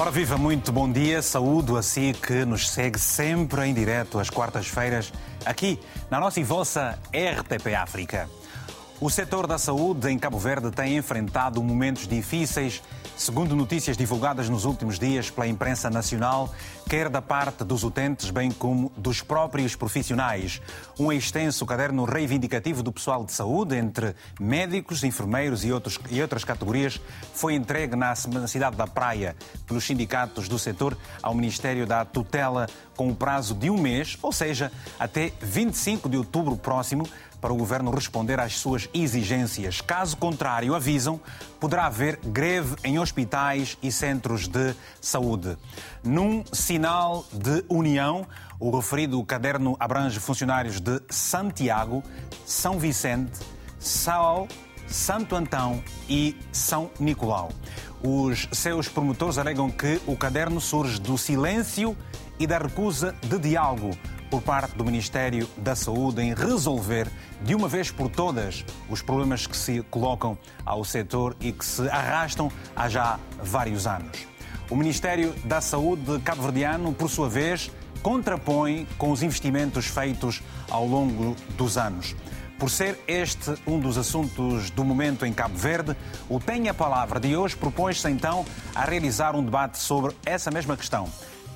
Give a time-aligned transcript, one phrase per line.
[0.00, 4.30] Ora viva, muito bom dia, saúdo a si que nos segue sempre em direto às
[4.30, 5.12] quartas-feiras,
[5.44, 5.78] aqui
[6.10, 8.26] na nossa e vossa RTP África.
[9.02, 12.82] O setor da saúde em Cabo Verde tem enfrentado momentos difíceis,
[13.16, 16.52] segundo notícias divulgadas nos últimos dias pela imprensa nacional,
[16.86, 20.60] quer da parte dos utentes, bem como dos próprios profissionais.
[20.98, 26.44] Um extenso caderno reivindicativo do pessoal de saúde, entre médicos, enfermeiros e, outros, e outras
[26.44, 27.00] categorias,
[27.32, 29.34] foi entregue na, cidade da Praia
[29.66, 34.30] pelos sindicatos do setor ao Ministério da Tutela com o prazo de um mês, ou
[34.30, 37.08] seja, até 25 de outubro próximo,
[37.40, 39.80] para o governo responder às suas exigências.
[39.80, 41.20] Caso contrário, avisam,
[41.58, 45.56] poderá haver greve em hospitais e centros de saúde.
[46.04, 48.26] Num sinal de união,
[48.58, 52.02] o referido caderno abrange funcionários de Santiago,
[52.44, 53.40] São Vicente,
[53.78, 54.46] Sal,
[54.86, 57.50] Santo Antão e São Nicolau.
[58.02, 61.96] Os seus promotores alegam que o caderno surge do silêncio
[62.38, 63.90] e da recusa de diálogo
[64.30, 67.08] por parte do Ministério da Saúde em resolver
[67.42, 71.88] de uma vez por todas os problemas que se colocam ao setor e que se
[71.88, 74.26] arrastam há já vários anos.
[74.70, 77.70] O Ministério da Saúde cabo-verdiano, por sua vez,
[78.02, 82.14] contrapõe com os investimentos feitos ao longo dos anos.
[82.56, 85.96] Por ser este um dos assuntos do momento em Cabo Verde,
[86.28, 90.76] o Tem a Palavra de hoje propõe-se então a realizar um debate sobre essa mesma
[90.76, 91.08] questão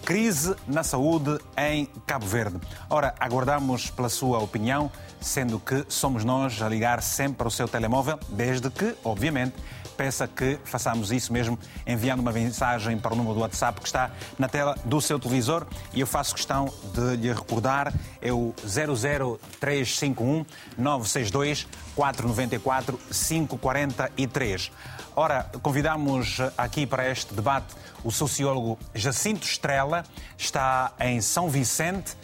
[0.04, 2.60] Crise na saúde em Cabo Verde.
[2.90, 8.18] Ora, aguardamos pela sua opinião, sendo que somos nós a ligar sempre o seu telemóvel,
[8.28, 9.54] desde que, obviamente,
[9.96, 14.10] peça que façamos isso mesmo, enviando uma mensagem para o número do WhatsApp que está
[14.38, 15.66] na tela do seu televisor.
[15.94, 20.44] E eu faço questão de lhe recordar, é o 00351
[20.76, 24.70] 962 494 543.
[25.16, 30.04] Ora, convidamos aqui para este debate o sociólogo Jacinto Estrela,
[30.36, 32.16] está em São Vicente,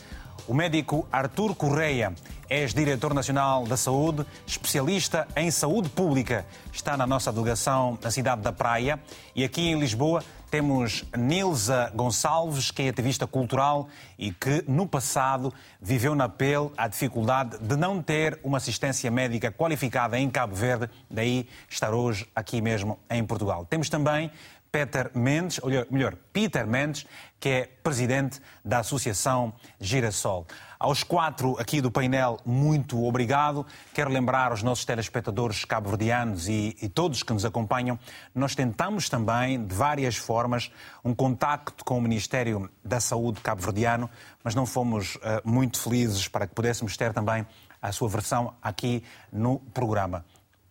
[0.49, 2.13] o médico Artur Correia,
[2.51, 8.53] ex-diretor nacional da saúde, especialista em saúde pública, está na nossa delegação na cidade da
[8.53, 8.99] Praia.
[9.37, 13.89] E aqui em Lisboa temos Nilza Gonçalves, que é ativista cultural
[14.19, 19.53] e que no passado viveu na pele a dificuldade de não ter uma assistência médica
[19.53, 23.65] qualificada em Cabo Verde, daí estar hoje aqui mesmo em Portugal.
[23.65, 24.31] Temos também
[24.73, 27.05] Peter Mendes, ou melhor, Peter Mendes,
[27.41, 30.47] que é presidente da Associação Girassol.
[30.79, 33.67] Aos quatro aqui do painel, muito obrigado.
[33.93, 37.99] Quero lembrar aos nossos telespectadores cabo-verdianos e, e, todos que nos acompanham,
[38.35, 40.71] nós tentamos também, de várias formas,
[41.05, 44.09] um contacto com o Ministério da Saúde cabo-verdiano,
[44.45, 47.47] mas não fomos uh, muito felizes para que pudéssemos ter também
[47.83, 50.25] a sua versão aqui no programa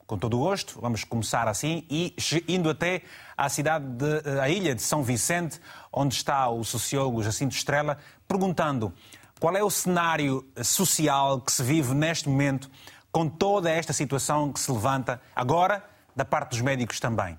[0.09, 0.81] com todo o gosto.
[0.81, 2.15] Vamos começar assim e
[2.47, 3.03] indo até
[3.37, 5.61] à cidade, de, eh, à ilha de São Vicente,
[5.93, 8.91] onde está o sociólogo Jacinto Estrela, perguntando
[9.39, 12.71] qual é o cenário social que se vive neste momento
[13.11, 17.37] com toda esta situação que se levanta agora da parte dos médicos também.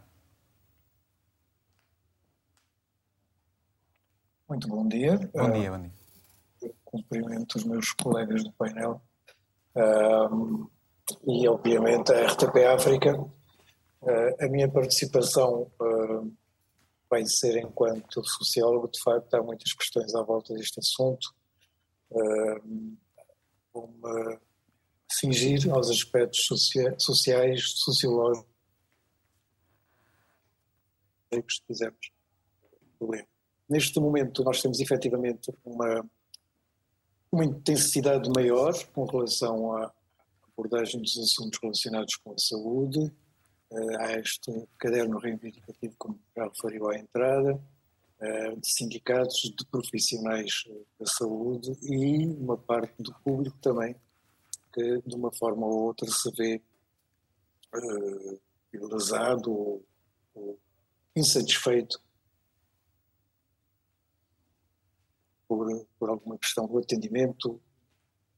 [4.49, 5.19] Muito bom dia.
[5.35, 5.93] Bom dia, bom dia.
[6.63, 9.03] Eu cumprimento os meus colegas do painel.
[11.27, 13.19] E obviamente a RTP África.
[14.03, 16.33] Uh, a minha participação uh,
[17.11, 21.35] vai ser enquanto sociólogo, de facto há muitas questões à volta deste assunto.
[22.11, 22.97] Uh,
[23.73, 24.39] Vou-me
[25.13, 28.51] fingir aos aspectos socia sociais, sociológicos,
[31.33, 32.11] se quisermos.
[33.69, 36.05] Neste momento nós temos efetivamente uma,
[37.31, 39.93] uma intensidade maior com relação a,
[40.61, 43.13] abordagem dos assuntos relacionados com a saúde.
[43.73, 47.59] Eh, há este caderno reivindicativo, como já referiu à entrada,
[48.21, 53.97] eh, de sindicatos, de profissionais eh, da saúde e uma parte do público também,
[54.73, 56.63] que de uma forma ou outra se vê
[58.73, 59.87] lesado ou,
[60.35, 60.59] ou
[61.15, 62.01] insatisfeito
[65.47, 67.61] por, por alguma questão do atendimento,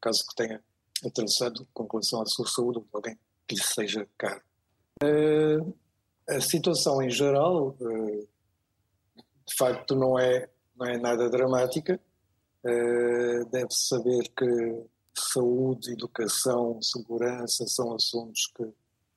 [0.00, 0.62] caso que tenha
[1.04, 4.43] atravessado com relação à sua saúde ou de alguém que lhe seja caro.
[5.02, 5.75] Uh,
[6.28, 8.28] a situação em geral, uh,
[9.46, 12.00] de facto, não é, não é nada dramática.
[12.64, 14.84] Uh, Deve-se saber que
[15.14, 18.64] saúde, educação, segurança são assuntos que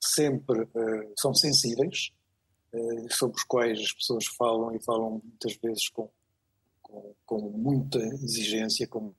[0.02, 0.68] sempre
[1.18, 2.12] são sensíveis,
[3.10, 6.10] sobre os quais as pessoas falam e falam muitas vezes com,
[6.82, 9.14] com, com muita exigência, com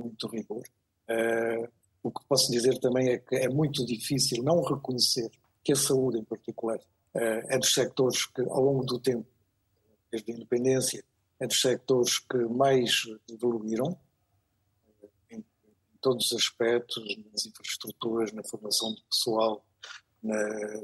[0.00, 0.62] muito rigor.
[1.08, 1.68] Uh,
[2.02, 5.30] o que posso dizer também é que é muito difícil não reconhecer
[5.62, 6.78] que a saúde, em particular,
[7.12, 9.26] é dos sectores que, ao longo do tempo,
[10.10, 11.04] desde a independência,
[11.38, 13.98] é dos sectores que mais evoluíram
[15.30, 15.44] em, em
[16.00, 19.62] todos os aspectos, nas infraestruturas, na formação do pessoal,
[20.22, 20.82] na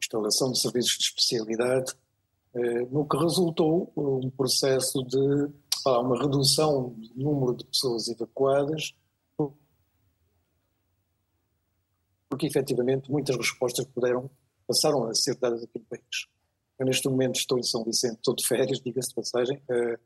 [0.00, 1.94] instalação de serviços de especialidade,
[2.90, 5.48] no que resultou um processo de
[5.90, 8.94] uma redução do número de pessoas evacuadas,
[12.28, 14.30] porque efetivamente muitas respostas puderam,
[14.66, 16.26] passaram a ser dadas aqui no país.
[16.78, 19.98] Eu neste momento estou em São Vicente, estou de férias, diga-se de passagem, uh,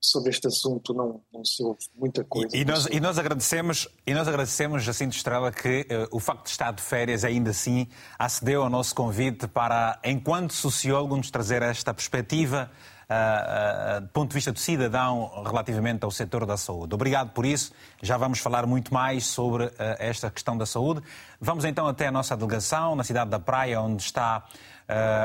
[0.00, 2.56] sobre este assunto não, não se ouve muita coisa.
[2.56, 6.44] E, e, nós, e nós, agradecemos, e nós agradecemos, Jacinto Estrela, que uh, o facto
[6.44, 7.86] de estar de férias ainda assim
[8.18, 12.70] acedeu ao nosso convite para, enquanto sociólogo, nos trazer esta perspectiva
[13.10, 16.94] uh, uh, do ponto de vista do cidadão relativamente ao setor da saúde.
[16.94, 17.72] Obrigado por isso.
[18.02, 21.02] Já vamos falar muito mais sobre esta questão da saúde.
[21.40, 24.44] Vamos então até a nossa delegação, na cidade da Praia, onde está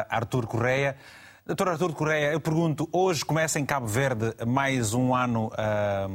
[0.09, 0.95] Artur Correia.
[1.45, 5.51] Doutor Artur Correia, eu pergunto, hoje começa em Cabo Verde mais um ano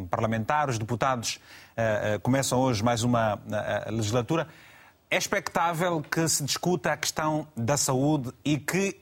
[0.09, 1.41] parlamentar, os deputados
[2.23, 3.39] começam hoje mais uma
[3.91, 4.47] legislatura.
[5.11, 9.01] É expectável que se discuta a questão da saúde e que,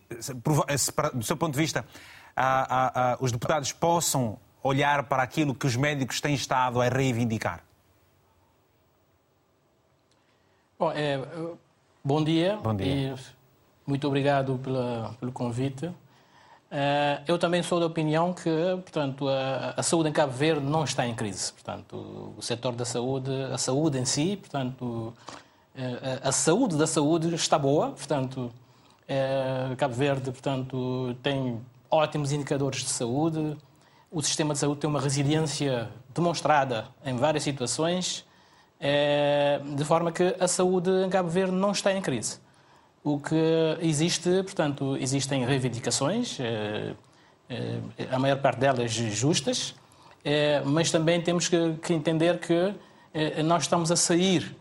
[1.14, 1.84] do seu ponto de vista,
[2.37, 7.63] a, a, os deputados possam olhar para aquilo que os médicos têm estado a reivindicar?
[10.79, 11.21] Bom, é,
[12.03, 12.59] bom dia.
[12.63, 13.15] Bom dia.
[13.87, 15.87] muito obrigado pela, pelo convite.
[15.87, 18.51] Uh, eu também sou da opinião que,
[18.83, 21.53] portanto, a, a, saúde em Cabo Verde não está em crise.
[21.53, 25.15] Portanto, o setor da saúde, a saúde em si, portanto,
[26.23, 27.91] a, a saúde da saúde está boa.
[27.91, 28.53] Portanto,
[29.09, 31.61] uh, Cabo Verde, portanto, tem
[31.94, 33.56] ótimos indicadores de saúde.
[34.11, 38.25] O sistema de saúde tem uma resiliência demonstrada em várias situações,
[38.81, 42.38] eh, de forma que a saúde em Cabo Verde não está em crise.
[43.02, 43.35] O que
[43.81, 46.94] existe, portanto, existem reivindicações, eh,
[47.49, 47.79] eh,
[48.11, 49.75] a maior parte delas justas,
[50.64, 52.75] mas também temos que entender que
[53.44, 54.56] nós estamos a sair,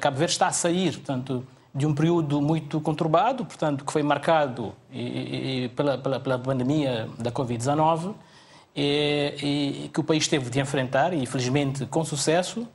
[0.00, 4.74] Cabo Verde está a sair, portanto, de um período muito conturbado, portanto, que foi marcado
[4.90, 8.14] e, e, pela, pela, pela, pandemia da Covid-19
[8.76, 12.68] e, e, que o país teve de enfrentar, e felizmente com sucesso.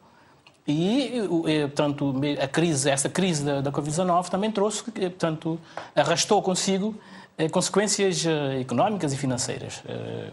[0.67, 1.21] E,
[1.67, 5.59] portanto, a crise, essa crise da, da Covid-19 também trouxe, portanto,
[5.95, 6.93] arrastou consigo
[7.37, 9.83] eh, consequências eh, económicas e financeiras.
[9.87, 10.29] Eh,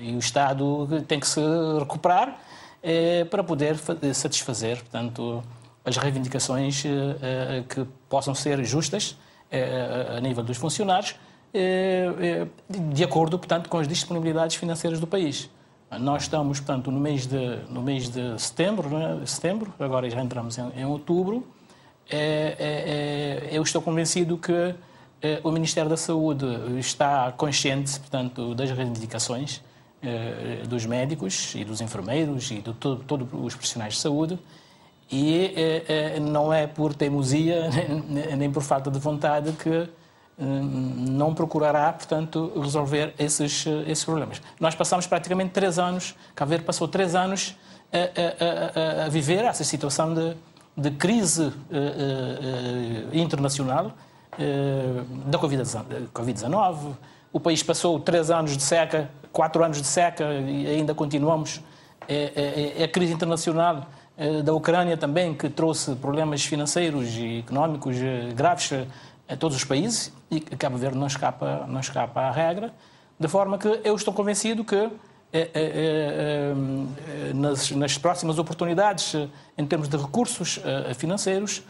[0.00, 1.40] e o Estado tem que se
[1.78, 2.36] recuperar
[3.28, 3.76] para poder
[4.14, 5.42] satisfazer, portanto,
[5.88, 6.88] as reivindicações eh,
[7.22, 9.16] eh, que possam ser justas
[9.50, 11.16] eh, a nível dos funcionários,
[12.68, 15.48] de acordo, portanto, com as disponibilidades financeiras do país.
[15.98, 19.24] Nós estamos, portanto, no mês de, no mês de setembro, é?
[19.24, 21.46] setembro agora já entramos em, em outubro.
[22.10, 24.74] É, é, eu estou convencido que
[25.42, 26.44] o Ministério da Saúde
[26.78, 29.62] está consciente, portanto, das reivindicações
[30.68, 34.38] dos médicos e dos enfermeiros e de todos todo os profissionais de saúde
[35.10, 35.84] e eh,
[36.16, 37.70] eh, não é por teimosia
[38.36, 39.88] nem por falta de vontade que eh,
[40.38, 44.42] não procurará, portanto, resolver esses, esses problemas.
[44.60, 47.56] Nós passamos praticamente três anos, Cabo passou três anos
[47.90, 50.36] a, a, a viver essa situação de,
[50.76, 51.50] de crise
[53.14, 53.92] internacional
[55.24, 56.94] da Covid-19.
[57.32, 61.62] O país passou três anos de seca, quatro anos de seca e ainda continuamos.
[62.06, 63.97] É, é, é a crise internacional eh,
[64.44, 68.72] da Ucrânia também, que trouxe problemas financeiros e económicos eh, graves
[69.28, 72.74] a todos os países e Cabo Verde não escapa, não escapa à regra,
[73.18, 74.90] de forma que eu estou convencido que
[75.32, 76.52] eh,
[77.32, 79.14] nas, nas próximas oportunidades,
[79.56, 80.58] em termos de recursos
[80.96, 81.62] financeiros,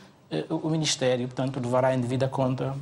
[0.48, 2.76] o Ministério, portanto, levará em devida conta,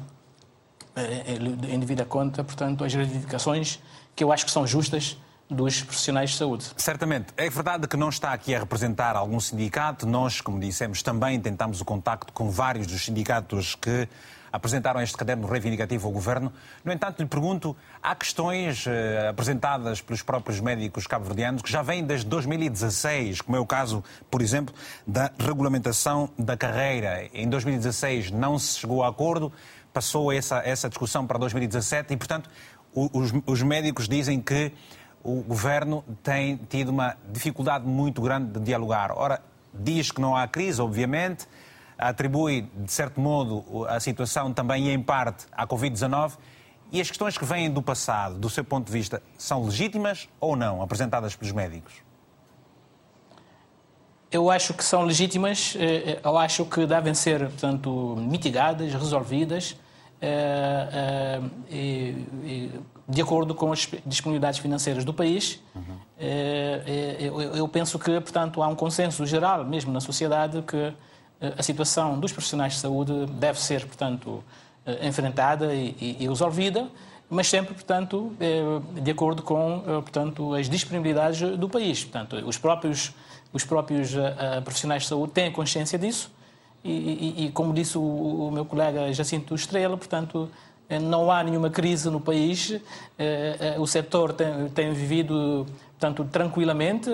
[1.68, 3.80] em devida conta, portanto, as reivindicações
[4.14, 5.16] que eu acho que são justas
[5.48, 6.70] dos profissionais de saúde.
[6.76, 7.26] Certamente.
[7.36, 10.06] É verdade que não está aqui a representar algum sindicato.
[10.06, 14.08] Nós, como dissemos, também tentamos o contacto com vários dos sindicatos que
[14.56, 16.52] apresentaram este caderno reivindicativo ao Governo.
[16.84, 22.04] No entanto, lhe pergunto, há questões eh, apresentadas pelos próprios médicos cabo-verdianos que já vêm
[22.04, 24.74] desde 2016, como é o caso, por exemplo,
[25.06, 27.28] da regulamentação da carreira.
[27.34, 29.52] Em 2016 não se chegou a acordo,
[29.92, 32.48] passou essa, essa discussão para 2017 e, portanto,
[32.94, 34.72] os, os médicos dizem que
[35.26, 39.10] o governo tem tido uma dificuldade muito grande de dialogar.
[39.10, 39.42] Ora,
[39.74, 41.48] diz que não há crise, obviamente,
[41.98, 46.34] atribui, de certo modo, a situação também, em parte, à Covid-19.
[46.92, 50.54] E as questões que vêm do passado, do seu ponto de vista, são legítimas ou
[50.54, 51.94] não, apresentadas pelos médicos?
[54.30, 59.76] Eu acho que são legítimas, eh, eu acho que devem ser, portanto, mitigadas, resolvidas
[63.08, 65.60] de acordo com as disponibilidades financeiras do país.
[65.74, 65.96] Uhum.
[67.54, 70.92] Eu penso que, portanto, há um consenso geral, mesmo na sociedade, que
[71.56, 74.42] a situação dos profissionais de saúde deve ser, portanto,
[75.02, 76.88] enfrentada e resolvida
[77.28, 78.32] mas sempre, portanto,
[78.92, 82.04] de acordo com portanto, as disponibilidades do país.
[82.04, 83.12] Portanto, os próprios,
[83.52, 84.12] os próprios
[84.64, 86.30] profissionais de saúde têm consciência disso
[86.84, 90.48] e, e, e como disse o, o, meu colega Jacinto Estrela, portanto,
[91.02, 92.80] não há nenhuma crise no país,
[93.76, 95.66] o setor tem, tem vivido,
[95.98, 97.10] portanto, tranquilamente.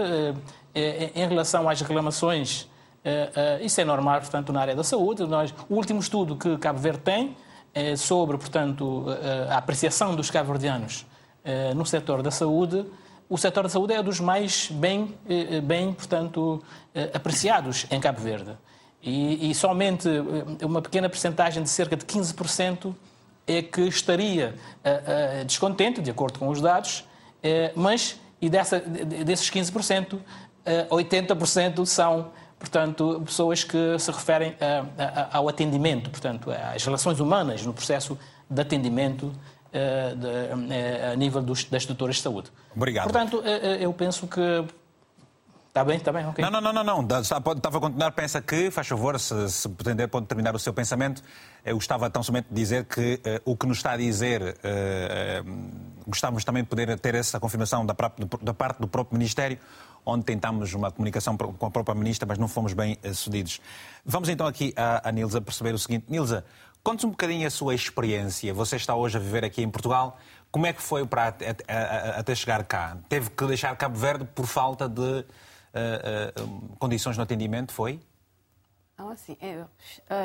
[1.14, 2.68] Em relação às reclamações,
[3.62, 5.24] isso é normal, portanto, na área da saúde.
[5.24, 7.34] Nós, o último estudo que Cabo Verde tem
[7.74, 9.06] é sobre, portanto,
[9.48, 11.06] a apreciação dos cabo-verdianos
[11.74, 12.84] no setor da saúde,
[13.28, 15.14] o setor da saúde é dos mais bem,
[15.64, 16.62] bem portanto,
[17.14, 18.52] apreciados em Cabo Verde.
[19.02, 20.08] E, e somente
[20.62, 22.94] uma pequena percentagem de cerca de 15%
[23.46, 24.54] é que estaria
[25.44, 27.04] descontente, de acordo com os dados,
[27.74, 30.20] mas e dessa, desses 15%,
[30.88, 32.30] 80% são
[32.62, 38.16] portanto, pessoas que se referem a, a, ao atendimento, portanto, às relações humanas no processo
[38.48, 39.32] de atendimento uh,
[39.72, 42.50] uh, a nível dos, das tutoras de saúde.
[42.74, 43.04] Obrigado.
[43.04, 43.46] Portanto, uh,
[43.80, 44.64] eu penso que
[45.72, 46.44] Está bem, está bem, ok.
[46.44, 47.20] Não, não, não, não, não.
[47.22, 51.22] Estava a continuar, pensa que, faz favor, se, se pretender pode terminar o seu pensamento.
[51.64, 55.48] Eu gostava tão somente de dizer que uh, o que nos está a dizer, uh,
[55.48, 55.70] uh,
[56.06, 57.96] gostávamos também de poder ter essa confirmação da,
[58.42, 59.58] da parte do próprio Ministério,
[60.04, 63.58] onde tentámos uma comunicação com a própria Ministra, mas não fomos bem sucedidos.
[64.04, 66.04] Vamos então aqui à, à Nilza perceber o seguinte.
[66.06, 66.44] Nilza,
[66.84, 68.52] conte-nos um bocadinho a sua experiência.
[68.52, 70.18] Você está hoje a viver aqui em Portugal.
[70.50, 71.34] Como é que foi para
[72.18, 72.98] até chegar cá?
[73.08, 75.24] Teve que deixar Cabo Verde por falta de
[75.74, 78.00] uh, condições no atendimento, foi?
[78.98, 79.66] Não, assim, eu,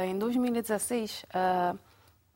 [0.05, 1.25] em 2016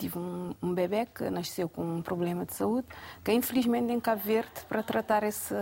[0.02, 2.88] tive um, um, bebê que nasceu com um problema de saúde,
[3.24, 5.54] que infelizmente em Cabo Verde, para tratar esse,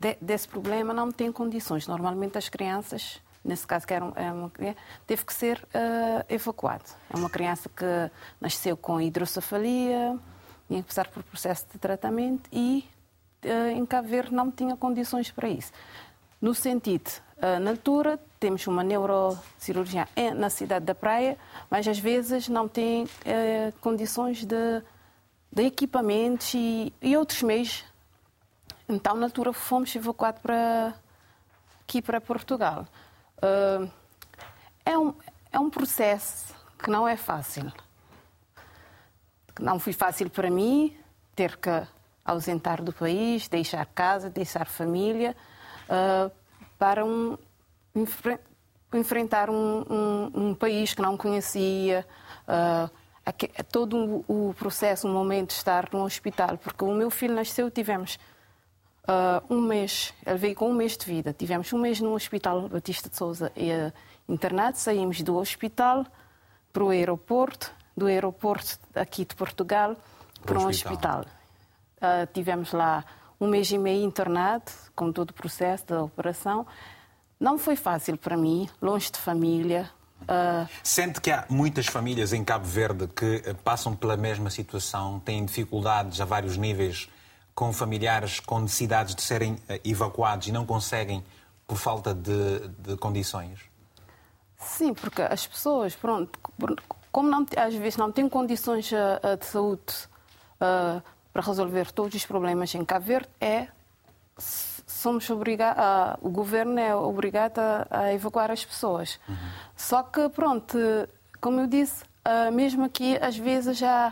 [0.00, 1.86] de, desse problema, não tem condições.
[1.86, 4.50] Normalmente as crianças, nesse caso que era é uma,
[5.06, 6.84] teve que ser uh, evacuado.
[7.10, 10.18] É uma criança que nasceu com hidrocefalia,
[10.66, 12.99] tinha que passar por processo de tratamento e eh,
[13.74, 15.72] em Cabo Verde não tinha condições para isso.
[16.40, 21.38] No sentido, eh, na altura, temos uma neurocirurgiã na cidade da Praia,
[21.70, 24.82] mas às vezes não tem eh, condições de,
[25.52, 27.84] de equipamentos e, e, outros meios.
[28.88, 30.94] Então, na altura, fomos evacuados para,
[31.82, 32.86] aqui para Portugal.
[34.84, 35.14] é, um,
[35.52, 37.70] é um processo que não é fácil.
[39.58, 40.96] Não foi fácil para mim
[41.34, 41.70] ter que
[42.30, 45.36] ausentar do país, deixar casa, deixar família,
[45.88, 46.30] uh,
[46.78, 47.36] para um,
[48.92, 52.06] enfrentar um, um, um, país que não conhecia,
[52.48, 52.90] uh,
[53.70, 58.18] todo o processo, o momento de estar no hospital, porque o meu filho nasceu, tivemos
[59.04, 62.68] uh, um mês, ele veio com um mês de vida, tivemos um mês no Hospital
[62.68, 63.52] Batista de Souza
[64.28, 66.06] internado, saímos do hospital
[66.72, 69.96] para o aeroporto, do aeroporto aqui de Portugal
[70.44, 71.20] para um hospital.
[71.20, 71.39] hospital.
[72.00, 73.04] Uh, tivemos lá
[73.40, 76.66] um mês e meio internado, com todo o processo da operação.
[77.38, 79.90] Não foi fácil para mim, longe de família.
[80.22, 80.68] Uh...
[80.84, 85.44] Sente que há muitas famílias em Cabo Verde que eh, passam pela mesma situação, têm
[85.44, 87.08] dificuldades a vários níveis,
[87.54, 91.24] com familiares com necessidades de serem eh, evacuados e não conseguem
[91.66, 93.60] por falta de, de condições?
[94.58, 96.38] Sim, porque as pessoas, pronto,
[97.10, 99.94] como não, às vezes não têm condições uh, de saúde
[100.60, 103.68] uh, para resolver todos os problemas em Cabo Verde é
[104.86, 109.20] somos obrigados, o governo é obrigado a, a evacuar as pessoas.
[109.28, 109.36] Uhum.
[109.76, 110.76] Só que, pronto,
[111.40, 112.04] como eu disse,
[112.52, 114.08] mesmo aqui, às vezes já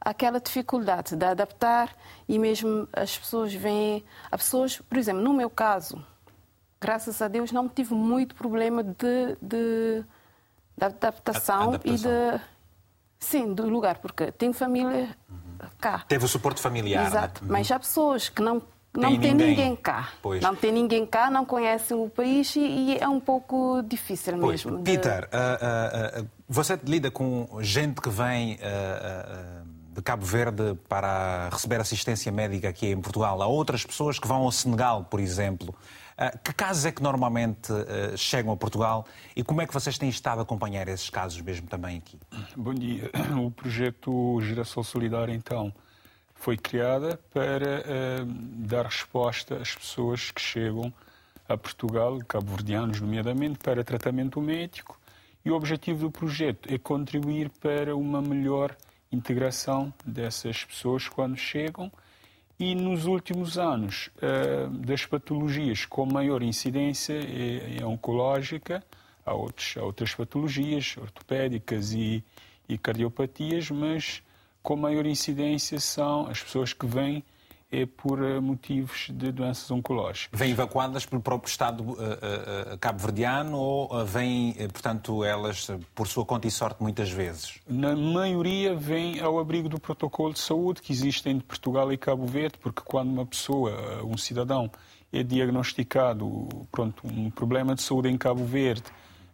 [0.00, 1.94] há aquela dificuldade de adaptar
[2.28, 4.04] e mesmo as pessoas vêm.
[4.30, 6.04] As pessoas, por exemplo, no meu caso,
[6.80, 10.04] graças a Deus, não tive muito problema de, de,
[10.76, 12.42] de adaptação, adaptação, e de.
[13.18, 16.04] Sim, do lugar, porque tenho família uhum cá.
[16.08, 17.06] Teve o suporte familiar.
[17.06, 17.50] Exato, né?
[17.50, 18.62] mas há pessoas que não
[18.94, 19.48] não tem, tem ninguém.
[19.48, 20.10] ninguém, cá.
[20.20, 20.42] Pois.
[20.42, 24.64] Não tem ninguém cá, não conhecem o país e, é um pouco difícil pois.
[24.64, 24.82] mesmo.
[24.82, 25.36] Peter, de...
[25.36, 28.58] uh, uh, uh, você lida com gente que vem
[29.94, 33.40] de Cabo Verde para receber assistência médica aqui em Portugal.
[33.42, 35.74] Há outras pessoas que vão ao Senegal, por exemplo.
[36.44, 37.72] Que casos é que normalmente
[38.16, 41.66] chegam a Portugal e como é que vocês têm estado a acompanhar esses casos mesmo
[41.66, 42.18] também aqui?
[42.56, 43.10] Bom dia.
[43.36, 45.72] O projeto Geração Solidária, então,
[46.42, 48.26] foi criada para uh,
[48.66, 50.92] dar resposta às pessoas que chegam
[51.48, 54.98] a Portugal, cabo-verdianos nomeadamente, para tratamento médico
[55.44, 58.76] e o objetivo do projeto é contribuir para uma melhor
[59.10, 61.92] integração dessas pessoas quando chegam
[62.62, 68.84] e nos últimos anos eh, das patologias com maior incidência é, é oncológica,
[69.26, 72.22] há, outros, há outras patologias ortopédicas e,
[72.68, 74.22] e cardiopatias, mas
[74.62, 77.24] com maior incidência são as pessoas que vêm
[77.72, 80.38] é por eh, motivos de doenças oncológicas.
[80.38, 86.46] Vêm evacuadas pelo próprio Estado uh, uh, cabo-verdiano ou vêm, portanto, elas por sua conta
[86.46, 87.58] e sorte muitas vezes?
[87.66, 92.26] Na maioria vêm ao abrigo do protocolo de saúde que existe entre Portugal e Cabo
[92.26, 94.70] Verde, porque quando uma pessoa, um cidadão,
[95.10, 98.84] é diagnosticado pronto, um problema de saúde em Cabo Verde,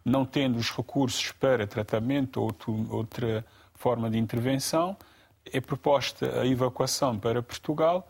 [0.05, 2.55] não tendo os recursos para tratamento ou
[2.89, 4.95] outra forma de intervenção,
[5.51, 8.09] é proposta a evacuação para Portugal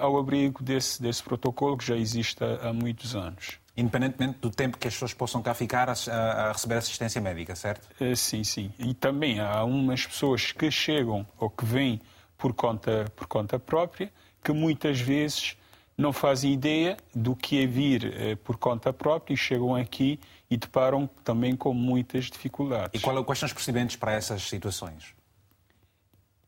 [0.00, 3.58] ao abrigo desse, desse protocolo que já existe há, há, muitos anos.
[3.76, 7.88] Independentemente do tempo que as pessoas possam cá ficar a, a, receber assistência médica, certo?
[8.00, 8.72] Eh, sim, sim.
[8.78, 12.00] E também há umas pessoas que chegam ou que vêm
[12.38, 14.12] por conta, por conta própria,
[14.42, 15.56] que muitas vezes
[15.96, 20.56] não fazem ideia do que é vir eh, por conta própria e chegam aqui e
[20.56, 23.00] deparam também com muitas dificuldades.
[23.00, 25.14] E qual, quais são os procedimentos para essas situações?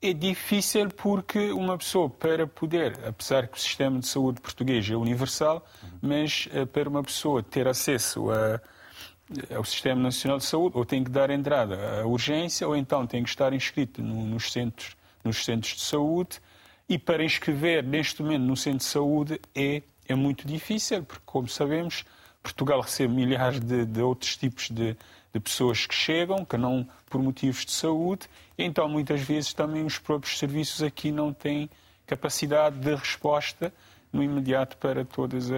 [0.00, 4.96] É difícil porque uma pessoa, para poder, apesar que o sistema de saúde português é
[4.96, 5.66] universal,
[6.00, 8.60] mas eh, para uma pessoa ter acesso a,
[9.54, 13.22] ao Sistema Nacional de Saúde, ou tem que dar entrada à urgência, ou então tem
[13.22, 16.40] que estar inscrito nos centros, nos centros de saúde.
[16.88, 21.48] E para inscrever neste momento no centro de saúde é, é muito difícil, porque, como
[21.48, 22.04] sabemos,
[22.42, 24.96] Portugal recebe milhares de, de outros tipos de,
[25.36, 29.98] de pessoas que chegam, que não por motivos de saúde, então muitas vezes também os
[29.98, 31.68] próprios serviços aqui não têm
[32.06, 33.72] capacidade de resposta
[34.12, 35.50] no imediato para todas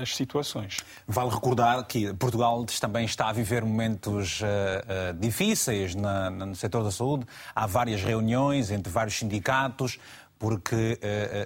[0.00, 0.78] as situações.
[1.08, 7.26] Vale recordar que Portugal também está a viver momentos uh, difíceis no setor da saúde.
[7.54, 9.98] Há várias reuniões entre vários sindicatos,
[10.38, 10.98] porque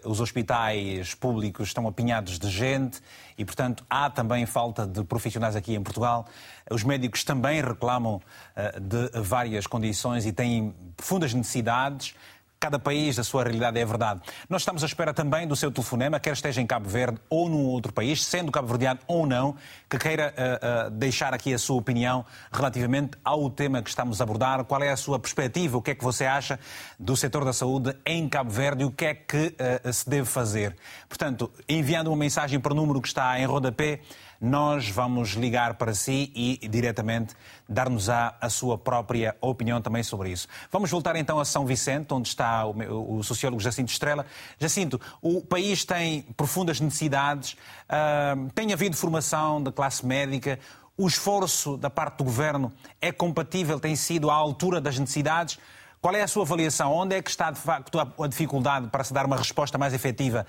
[0.04, 3.00] uh, os hospitais públicos estão apinhados de gente
[3.38, 6.26] e, portanto, há também falta de profissionais aqui em Portugal.
[6.70, 12.14] Os médicos também reclamam uh, de várias condições e têm profundas necessidades
[12.60, 14.20] cada país, a sua realidade é verdade.
[14.46, 17.64] Nós estamos à espera também do seu telefonema, quer esteja em Cabo Verde ou num
[17.64, 19.56] outro país, sendo cabo-verdiano ou não,
[19.88, 24.24] que queira uh, uh, deixar aqui a sua opinião relativamente ao tema que estamos a
[24.24, 24.62] abordar.
[24.64, 25.78] Qual é a sua perspectiva?
[25.78, 26.60] O que é que você acha
[26.98, 30.76] do setor da saúde em Cabo Verde o que é que uh, se deve fazer?
[31.08, 34.00] Portanto, enviando uma mensagem para o número que está em rodapé,
[34.40, 37.34] nós vamos ligar para si e diretamente
[37.68, 40.48] dar-nos a, a sua própria opinião também sobre isso.
[40.72, 44.26] Vamos voltar então a São Vicente, onde está o, o sociólogo Jacinto Estrela.
[44.58, 50.58] Jacinto, o país tem profundas necessidades, uh, tem havido formação da classe médica,
[50.96, 55.58] o esforço da parte do governo é compatível, tem sido à altura das necessidades.
[56.00, 56.92] Qual é a sua avaliação?
[56.92, 60.46] Onde é que está, de facto, a dificuldade para se dar uma resposta mais efetiva?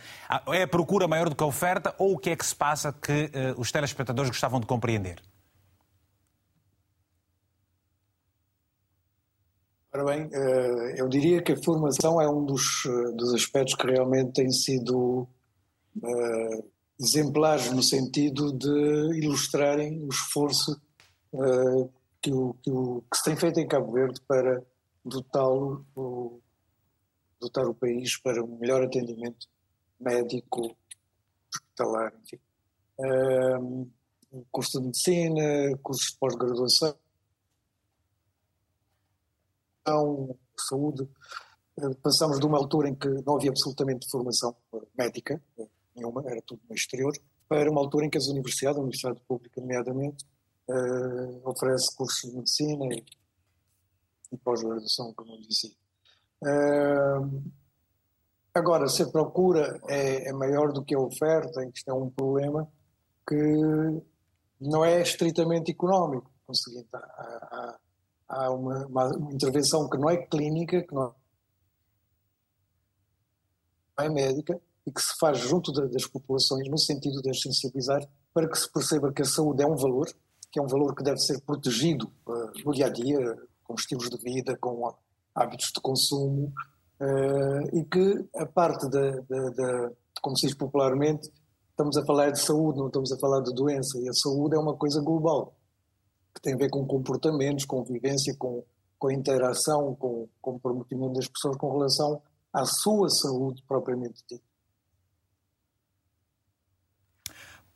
[0.48, 2.94] É a procura maior do que a oferta ou o que é que se passa
[2.94, 5.22] que uh, os telespectadores gostavam de compreender?
[9.94, 13.88] Ora bem, eh, eu diria que a formação é um dos, eh, dos aspectos que
[13.88, 15.28] realmente tem sido
[16.98, 20.80] exemplares no sentido de ilustrarem o esforço
[22.22, 24.64] que, o, que, o, que se tem feito em Cabo Verde para
[25.04, 25.86] dotá-lo,
[27.42, 29.48] dotar o país para um melhor atendimento
[30.00, 30.76] médico,
[31.54, 32.40] hospitalar, enfim.
[33.00, 33.90] Um,
[34.52, 36.96] curso de medicina, cursos de pós-graduação,
[40.58, 41.08] saúde.
[42.04, 44.56] Passamos de uma altura em que não havia absolutamente formação
[44.98, 45.42] médica,
[45.96, 47.14] nenhuma, era tudo no exterior,
[47.48, 50.26] para uma altura em que as universidades, a Universidade Pública, nomeadamente,
[50.70, 53.04] uh, oferece cursos de medicina e
[54.32, 55.76] e pós-graduação, como eu disse.
[56.42, 57.44] Uh,
[58.54, 62.72] agora, se a procura é, é, maior do que a oferta, isto é um problema
[63.28, 64.02] que
[64.60, 66.32] não é estritamente económico.
[66.94, 67.80] Há,
[68.32, 71.14] há uma, uma, intervenção que não é clínica, que não
[74.00, 78.02] é médica e que se faz junto das populações no sentido de as sensibilizar
[78.34, 80.08] para que se perceba que a saúde é um valor,
[80.52, 84.10] que é um valor que deve ser protegido uh, no dia a dia, com estilos
[84.10, 84.92] de vida, com
[85.36, 86.52] hábitos de consumo,
[87.00, 89.92] uh, e que a parte da, da, da,
[90.22, 91.30] como se diz popularmente,
[91.70, 94.60] estamos a falar de saúde, não estamos a falar de doença, e a saúde é
[94.60, 95.54] uma coisa global,
[96.42, 98.64] que tem a ver com comportamentos, com vivência, com,
[98.98, 104.44] com a interação, com, o comprometimento das pessoas com relação à sua saúde propriamente dita.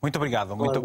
[0.02, 0.56] Muito obrigado.
[0.56, 0.82] Muito...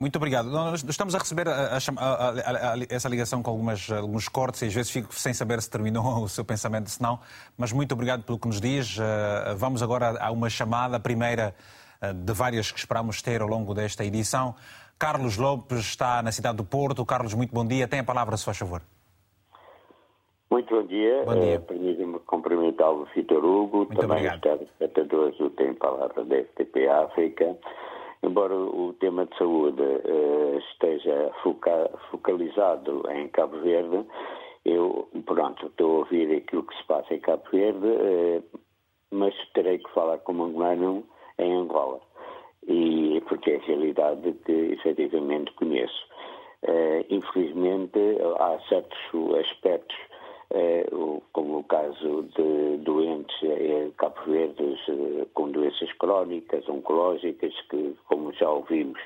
[0.00, 0.50] Muito obrigado.
[0.50, 4.74] Nós estamos a receber a, a, a, essa ligação com algumas, alguns cortes e às
[4.74, 7.20] vezes fico sem saber se terminou o seu pensamento, se não.
[7.56, 8.96] Mas muito obrigado pelo que nos diz.
[8.98, 11.54] Eh, vamos agora a uma chamada, a primeira
[12.00, 14.56] eh, de várias que esperamos ter ao longo desta edição.
[15.02, 17.04] Carlos Lopes está na cidade do Porto.
[17.04, 17.88] Carlos, muito bom dia.
[17.88, 18.80] Tem a palavra, se faz favor.
[20.48, 21.24] Muito bom dia.
[21.24, 21.58] Bom dia.
[21.58, 24.36] Uh, Permitem-me cumprimentar o Vitor Hugo, muito também obrigado.
[24.36, 27.58] os telespectadores do Tem Palavra da FTP África.
[28.22, 34.06] Embora o tema de saúde uh, esteja foca focalizado em Cabo Verde,
[34.64, 38.60] eu, pronto, estou a ouvir aquilo que se passa em Cabo Verde, uh,
[39.10, 41.02] mas terei que falar como angolano
[41.40, 42.00] em Angola,
[42.66, 46.06] e, porque é a realidade que efetivamente conheço.
[46.62, 47.98] Uh, infelizmente,
[48.38, 49.96] há certos aspectos
[51.32, 54.78] como o caso de doentes em Cabo Verdes
[55.32, 59.00] com doenças crónicas, oncológicas, que, como já ouvimos,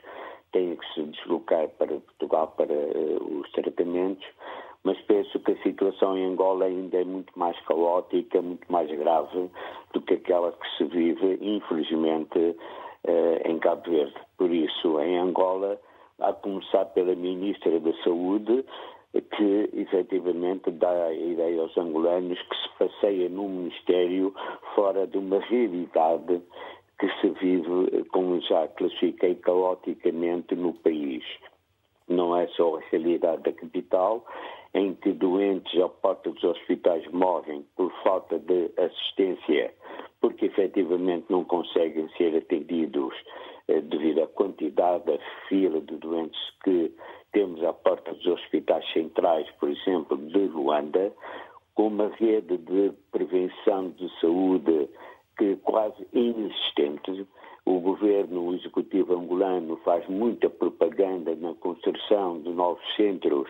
[0.52, 4.26] têm que se deslocar para Portugal para os tratamentos,
[4.82, 9.50] mas penso que a situação em Angola ainda é muito mais caótica, muito mais grave
[9.92, 12.56] do que aquela que se vive, infelizmente,
[13.44, 14.14] em Cabo Verde.
[14.36, 15.78] Por isso, em Angola,
[16.20, 18.64] a começar pela Ministra da Saúde,
[19.20, 24.34] que efetivamente dá a ideia aos angolanos que se passeia num ministério
[24.74, 26.42] fora de uma realidade
[26.98, 31.24] que se vive, como já classifiquei, caoticamente no país.
[32.08, 34.24] Não é só a realidade da capital,
[34.72, 39.74] em que doentes à porta dos hospitais morrem por falta de assistência,
[40.20, 43.14] porque efetivamente não conseguem ser atendidos
[43.68, 46.92] eh, devido à quantidade, a fila de doentes que
[47.32, 51.12] temos à porta dos hospitais centrais, por exemplo, de Luanda,
[51.74, 54.88] com uma rede de prevenção de saúde
[55.36, 57.26] que é quase inexistente.
[57.66, 63.48] O governo, executivo angolano faz muita propaganda na construção de novos centros,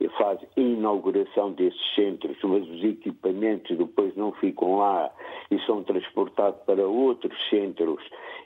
[0.00, 5.08] e faz inauguração desses centros, mas os equipamentos depois não ficam lá
[5.48, 8.02] e são transportados para outros centros.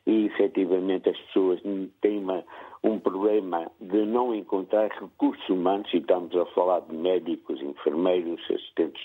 [0.06, 1.60] E efetivamente as pessoas
[2.02, 2.44] têm uma,
[2.84, 9.02] um problema de não encontrar recursos humanos, e estamos a falar de médicos, enfermeiros, assistentes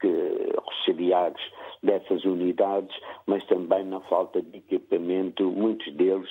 [0.00, 1.42] que, auxiliares
[1.82, 2.94] dessas unidades,
[3.26, 6.30] mas também na falta de equipamento, muitos deles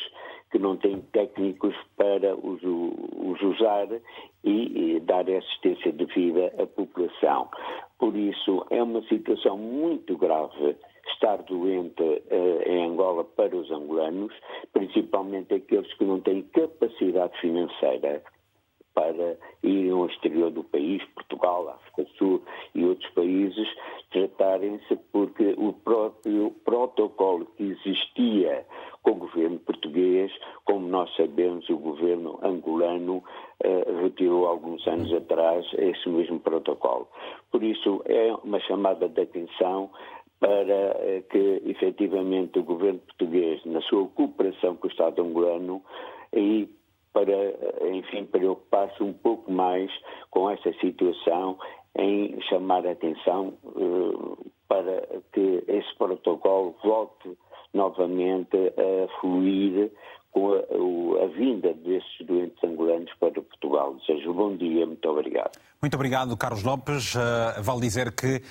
[0.52, 3.88] que não têm técnicos para os, os usar
[4.44, 7.50] e, e, dar assistência devida à população.
[7.98, 10.76] Por isso, é uma situação muito grave
[11.14, 14.34] estar doente uh, em Angola para os angolanos,
[14.74, 18.22] principalmente aqueles que não têm capacidade financeira
[18.94, 22.42] para ir ao exterior do país, Portugal, África do Sul
[22.76, 23.68] e outros países,
[24.12, 28.66] tratarem-se porque o próprio protocolo que existia
[29.02, 30.32] com o governo português,
[30.66, 33.24] como nós sabemos, o governo angolano
[33.64, 37.08] uh, retirou alguns anos atrás esse mesmo protocolo.
[37.52, 39.90] Por isso, é uma chamada de atenção
[40.40, 45.82] para uh, que, efetivamente, o governo português, na sua cooperação com o Estado angolano,
[46.34, 46.70] e
[47.14, 49.92] para, enfim, preocupar-se um pouco mais
[50.30, 51.58] com esta situação
[51.96, 57.38] em chamar a atenção uh, para que esse protocolo volte
[57.74, 59.92] novamente a fluir
[60.32, 63.96] com a, a, vinda desses doentes angolanos para Portugal.
[63.96, 65.60] Desejo bom dia, muito obrigado.
[65.82, 67.16] Muito obrigado, Carlos Lopes.
[67.16, 68.42] Uh, vale dizer que uh,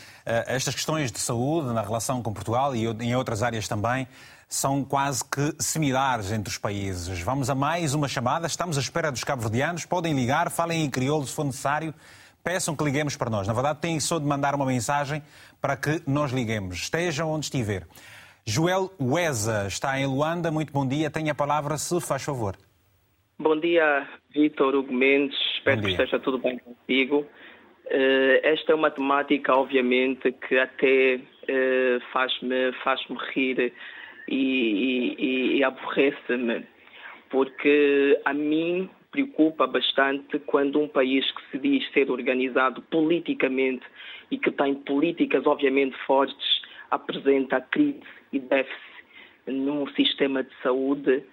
[0.47, 4.07] estas questões de saúde na relação com Portugal e em outras áreas também
[4.53, 7.21] são quase que similares entre os países.
[7.21, 8.49] Vamos a mais uma chamada.
[8.49, 9.85] Estamos à espera dos cabo-verdianos.
[9.87, 11.95] Podem ligar, falem em crioulo se for necessário.
[12.43, 13.47] Peçam que liguemos para nós.
[13.47, 15.23] Na verdade, têm só de mandar uma mensagem
[15.61, 16.79] para que nós liguemos.
[16.79, 17.87] Estejam onde estiver.
[18.45, 20.51] Joel Weza está em Luanda.
[20.51, 21.09] Muito bom dia.
[21.11, 22.57] Tenha a palavra, se faz favor.
[23.39, 25.39] Bom dia, Vitor Hugo Mendes.
[25.55, 27.25] Espero que esteja tudo bem contigo.
[28.43, 31.21] Esta é uma temática, obviamente, que até
[32.13, 33.01] faz-me faz
[33.33, 33.73] rir
[34.31, 36.65] e, e, e aborrece-me,
[37.29, 43.85] porque a mim preocupa bastante quando um país que se diz ser organizado politicamente
[44.31, 48.01] e que tem políticas obviamente fortes apresenta crise
[48.33, 48.91] e déficit
[49.47, 51.25] num sistema de saúde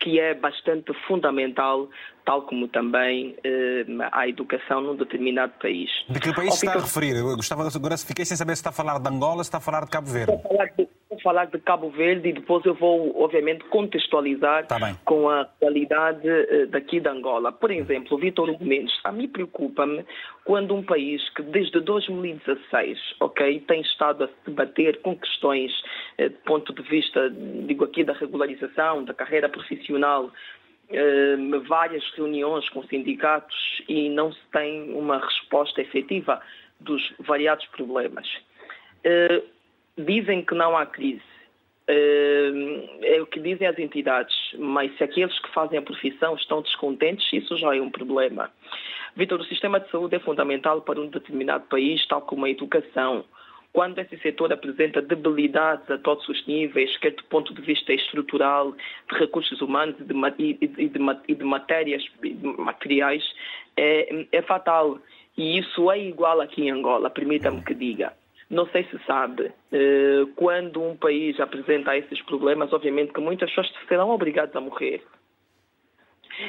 [0.00, 1.88] que é bastante fundamental,
[2.24, 5.88] tal como também eh, a educação num determinado país.
[6.08, 7.16] De que país se está a referir?
[7.16, 9.60] Eu gostava agora, fiquei sem saber se está a falar de Angola, se está a
[9.60, 10.32] falar de Cabo Verde.
[10.32, 10.88] A falar de,
[11.22, 16.66] falar de Cabo Verde e depois eu vou, obviamente, contextualizar tá com a qualidade uh,
[16.66, 17.50] daqui de Angola.
[17.50, 20.04] Por exemplo, Vitor Hugo Mendes, a mim preocupa-me
[20.44, 25.72] quando um país que desde 2016, ok, tem estado a se debater com questões
[26.18, 27.30] do ponto de vista,
[27.66, 28.12] digo aqui, da
[28.48, 30.30] regularização, da carreira profissional,
[30.90, 36.40] Uh, várias reuniões com sindicatos e não se tem uma resposta efetiva
[36.80, 38.26] dos variados problemas.
[39.04, 39.44] Uh,
[39.98, 41.20] dizem que não há crise.
[41.90, 46.62] Uh, é o que dizem as entidades, mas se aqueles que fazem a profissão estão
[46.62, 48.50] descontentes, isso já é um problema.
[49.14, 53.26] Vitor, o sistema de saúde é fundamental para um determinado país, tal como a educação.
[53.72, 58.72] Quando esse setor apresenta debilidades a todos os níveis, quer do ponto de vista estrutural,
[58.72, 62.02] de recursos humanos e de, e de, e de matérias
[62.58, 63.22] materiais,
[63.76, 64.98] é, é fatal.
[65.36, 68.12] E isso é igual aqui em Angola, permita-me que diga.
[68.50, 73.70] Não sei se sabe, eh, quando um país apresenta esses problemas, obviamente que muitas pessoas
[73.86, 75.02] serão obrigadas a morrer.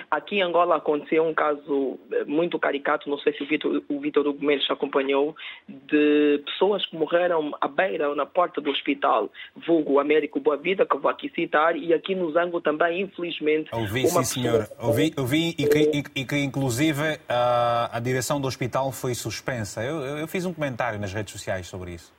[0.09, 3.99] Aqui em Angola aconteceu um caso eh, muito caricato, não sei se o Vitor, o
[3.99, 5.35] Vitor Hugo Mendes acompanhou,
[5.67, 10.85] de pessoas que morreram à beira ou na porta do hospital, vulgo Américo Boa Vida,
[10.85, 13.69] que vou aqui citar, e aqui no Zango também, infelizmente...
[13.73, 18.47] Ouvi, sim senhor, ouvi, ouvi e, que, e, e que inclusive a, a direção do
[18.47, 19.83] hospital foi suspensa.
[19.83, 22.13] Eu, eu, eu fiz um comentário nas redes sociais sobre isso.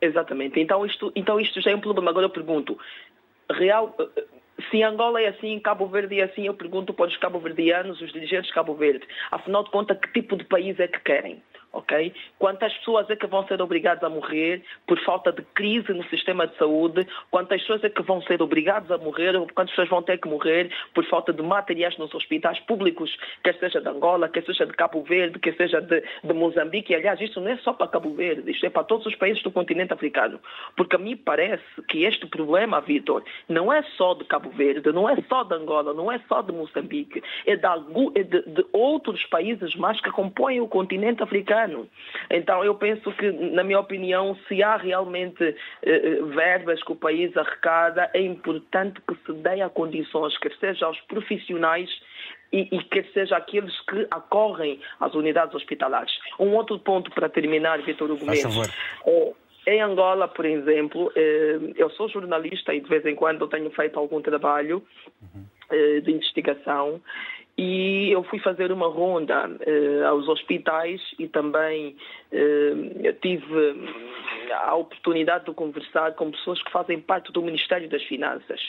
[0.00, 0.58] Exatamente.
[0.58, 2.10] Então isto, então isto já é um problema.
[2.10, 2.76] Agora eu pergunto,
[3.50, 3.94] real,
[4.70, 8.48] se Angola é assim, Cabo Verde é assim, eu pergunto para os cabo-verdianos, os dirigentes
[8.48, 11.42] de Cabo Verde, afinal de contas, que tipo de país é que querem?
[11.72, 12.12] Ok?
[12.38, 16.46] Quantas pessoas é que vão ser obrigadas a morrer por falta de crise no sistema
[16.46, 17.06] de saúde?
[17.30, 19.32] Quantas pessoas é que vão ser obrigadas a morrer?
[19.54, 23.80] Quantas pessoas vão ter que morrer por falta de materiais nos hospitais públicos, quer seja
[23.80, 26.92] de Angola, quer seja de Cabo Verde, quer seja de, de Moçambique?
[26.92, 29.42] E, aliás, isto não é só para Cabo Verde, isto é para todos os países
[29.42, 30.38] do continente africano.
[30.76, 35.08] Porque a mim parece que este problema, Vitor, não é só de Cabo Verde, não
[35.08, 37.66] é só de Angola, não é só de Moçambique, é de,
[38.14, 41.88] é de, de outros países mais que compõem o continente africano ano.
[42.30, 46.96] Então, eu penso que, na minha opinião, se há realmente eh, eh, verbas que o
[46.96, 51.90] país arrecada, é importante que se dê a condições, quer seja aos profissionais
[52.52, 56.12] e, e quer seja aqueles que acorrem às unidades hospitalares.
[56.38, 58.44] Um outro ponto para terminar, Vitor Hugo Mendes.
[59.06, 59.32] É,
[59.64, 63.98] em Angola, por exemplo, eh, eu sou jornalista e de vez em quando tenho feito
[63.98, 64.82] algum trabalho
[65.22, 65.44] uhum.
[66.00, 67.00] de investigação
[67.56, 71.96] e eu fui fazer uma ronda uh, aos hospitais e também
[72.32, 73.90] uh, tive
[74.64, 78.60] a oportunidade de conversar com pessoas que fazem parte do Ministério das Finanças.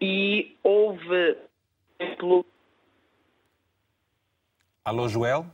[0.00, 1.36] E houve.
[4.84, 5.46] Alô, Joel?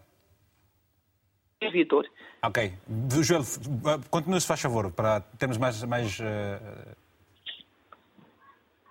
[1.71, 2.07] Vitor.
[2.43, 2.73] Ok.
[3.23, 3.43] Joel,
[4.11, 5.83] continue-se, faz favor, para termos mais.
[5.85, 6.97] mais uh...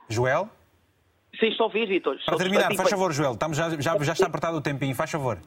[0.10, 0.50] Joel?
[1.40, 2.18] Sim, estou a ouvir, Vitor.
[2.26, 5.40] Para terminar, faz favor, Joel, estamos, já, já, já está apertado o tempinho, faz favor.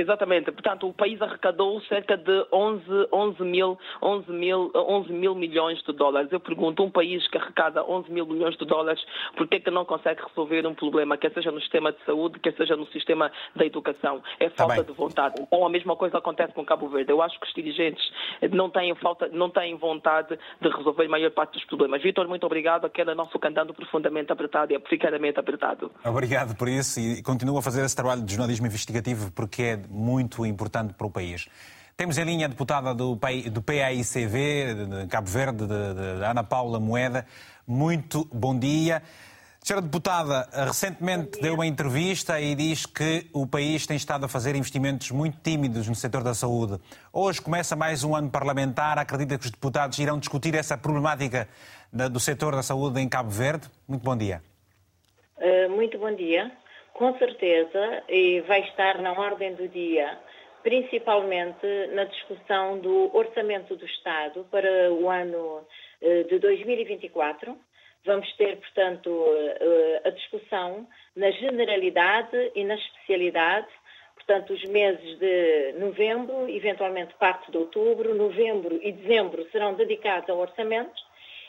[0.00, 0.50] Exatamente.
[0.50, 2.82] Portanto, o país arrecadou cerca de 11,
[3.12, 6.32] 11, mil, 11, mil, 11 mil milhões de dólares.
[6.32, 9.02] Eu pergunto, um país que arrecada 11 mil milhões de dólares,
[9.36, 12.38] por que, é que não consegue resolver um problema, quer seja no sistema de saúde,
[12.38, 14.22] quer seja no sistema da educação?
[14.38, 15.34] É tá falta tá de vontade.
[15.38, 17.12] Então, a mesma coisa acontece com Cabo Verde.
[17.12, 18.02] Eu acho que os dirigentes
[18.52, 22.02] não têm, falta, não têm vontade de resolver a maior parte dos problemas.
[22.02, 22.86] Vitor, muito obrigado.
[22.86, 25.90] Aquele nosso cantando profundamente apertado e africanamente apertado.
[26.04, 30.46] Obrigado por isso e continuo a fazer esse trabalho de jornalismo investigativo porque é muito
[30.46, 31.48] importante para o país.
[31.96, 33.18] Temos em linha a deputada do,
[33.52, 37.26] do PAICV, de Cabo Verde, de, Ana Paula Moeda.
[37.66, 39.02] Muito bom dia.
[39.62, 44.56] Senhora deputada, recentemente deu uma entrevista e diz que o país tem estado a fazer
[44.56, 46.80] investimentos muito tímidos no setor da saúde.
[47.12, 48.98] Hoje começa mais um ano parlamentar.
[48.98, 51.46] Acredita que os deputados irão discutir essa problemática
[51.92, 53.68] do setor da saúde em Cabo Verde?
[53.86, 54.42] Muito bom dia.
[55.36, 56.50] Uh, muito bom dia
[56.94, 60.18] com certeza, e vai estar na ordem do dia,
[60.62, 65.66] principalmente na discussão do orçamento do Estado para o ano
[66.02, 67.56] eh, de 2024.
[68.04, 73.68] Vamos ter, portanto, eh, a discussão na generalidade e na especialidade,
[74.14, 80.38] portanto, os meses de novembro, eventualmente parte de outubro, novembro e dezembro serão dedicados ao
[80.38, 81.00] orçamento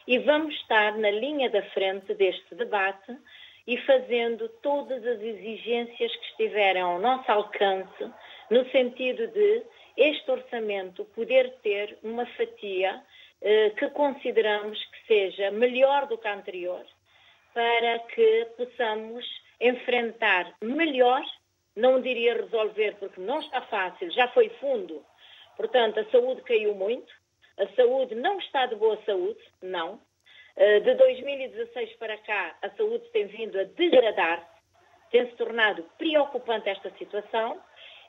[0.07, 3.15] e vamos estar na linha da frente deste debate
[3.71, 8.11] e fazendo todas as exigências que estiverem ao nosso alcance,
[8.49, 9.63] no sentido de
[9.95, 13.01] este orçamento poder ter uma fatia
[13.41, 16.85] eh, que consideramos que seja melhor do que a anterior,
[17.53, 19.25] para que possamos
[19.61, 21.23] enfrentar melhor,
[21.73, 25.01] não diria resolver, porque não está fácil, já foi fundo.
[25.55, 27.13] Portanto, a saúde caiu muito,
[27.57, 29.97] a saúde não está de boa saúde, não,
[30.55, 34.45] de 2016 para cá, a saúde tem vindo a degradar-se,
[35.11, 37.59] tem-se tornado preocupante esta situação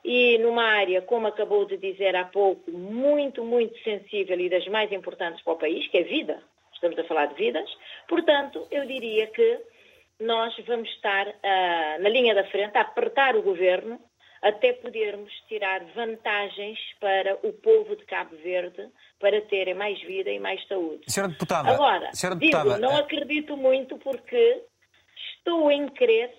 [0.03, 4.91] e numa área, como acabou de dizer há pouco, muito, muito sensível e das mais
[4.91, 6.41] importantes para o país, que é vida.
[6.73, 7.69] Estamos a falar de vidas.
[8.07, 9.61] Portanto, eu diria que
[10.19, 13.99] nós vamos estar uh, na linha da frente a apertar o governo
[14.43, 20.37] até podermos tirar vantagens para o povo de Cabo Verde para terem mais vida e
[20.37, 21.05] mais saúde.
[21.07, 24.61] Senhora Deputada, Agora, senhora deputada, digo, não acredito muito porque
[25.37, 26.29] estou em crer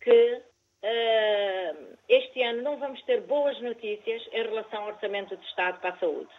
[0.00, 0.42] que
[0.82, 5.90] uh, este ano não vamos ter boas notícias em relação ao orçamento de Estado para
[5.90, 6.30] a saúde.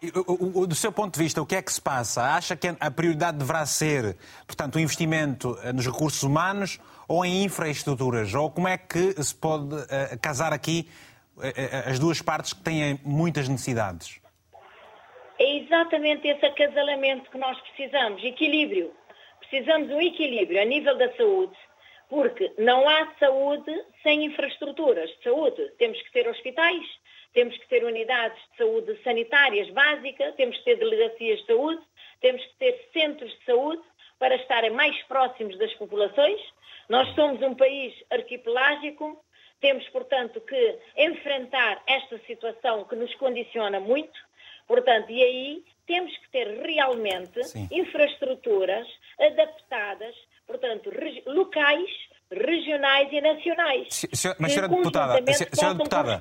[0.00, 2.22] Do seu ponto de vista, o que é que se passa?
[2.22, 7.42] Acha que a prioridade deverá ser, portanto, o investimento eh, nos recursos humanos ou em
[7.42, 8.32] infraestruturas?
[8.32, 10.88] Ou como é que se pode uh, casar aqui
[11.36, 14.20] uh, as duas partes que têm muitas necessidades?
[15.36, 18.92] É exatamente esse acasalamento que nós precisamos, equilíbrio.
[19.40, 21.56] Precisamos de um equilíbrio a nível da saúde,
[22.08, 23.72] porque não há saúde
[24.04, 25.72] sem infraestruturas de saúde.
[25.76, 26.84] Temos que ter hospitais,
[27.32, 31.82] temos que ter unidades de saúde sanitárias básicas, temos que ter delegacias de saúde,
[32.20, 33.82] temos que ter centros de saúde
[34.18, 36.40] para estarem mais próximos das populações.
[36.88, 39.22] Nós somos um país arquipelágico,
[39.60, 44.18] temos, portanto, que enfrentar esta situação que nos condiciona muito,
[44.66, 47.68] portanto, e aí temos que ter realmente Sim.
[47.70, 48.86] infraestruturas
[49.18, 50.14] adaptadas,
[50.46, 50.90] portanto,
[51.26, 51.90] locais,
[52.30, 53.88] regionais e nacionais.
[53.90, 56.20] Se, mas, senhora deputada, senhora deputada,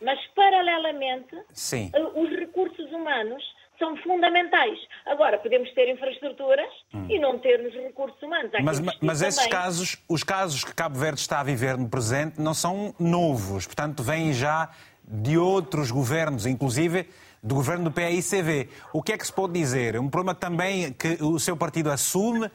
[0.00, 1.90] mas, paralelamente, Sim.
[1.94, 3.42] Eh, os recursos humanos
[3.78, 4.78] são fundamentais.
[5.06, 7.06] Agora, podemos ter infraestruturas hum.
[7.08, 8.50] e não ter os recursos humanos.
[8.62, 12.54] mas, mas esses casos, os casos que Cabo Verde está a viver no presente, não
[12.54, 13.66] são novos.
[13.66, 14.70] Portanto, vêm já
[15.04, 17.08] de outros governos, inclusive
[17.42, 18.68] do governo do PAICV.
[18.92, 19.98] O que é que se pode dizer?
[19.98, 22.48] Um problema também que o seu partido assume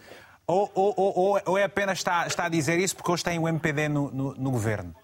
[0.47, 3.47] ou, ou, ou, ou é apenas está, está a dizer isso porque hoje tem o
[3.47, 4.95] MPD no, no, no governo?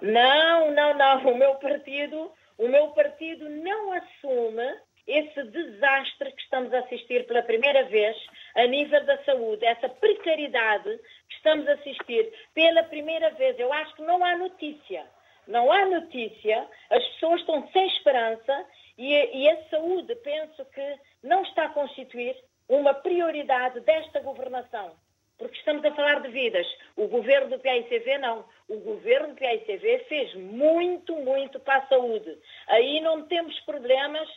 [0.00, 1.32] Não, não, não.
[1.32, 4.62] O meu partido, o meu partido não assume
[5.06, 8.16] esse desastre que estamos a assistir pela primeira vez
[8.54, 13.58] a nível da saúde, essa precariedade que estamos a assistir pela primeira vez.
[13.58, 15.04] Eu acho que não há notícia.
[15.46, 21.42] Não há notícia, as pessoas estão sem esperança e, e a saúde, penso que não
[21.42, 22.34] está a constituir
[22.68, 24.92] uma prioridade desta governação
[25.38, 26.66] porque estamos a falar de vidas.
[26.96, 28.44] O governo do PAICV não.
[28.68, 32.38] O governo do PAICV fez muito, muito para a saúde.
[32.68, 34.28] Aí não temos problemas,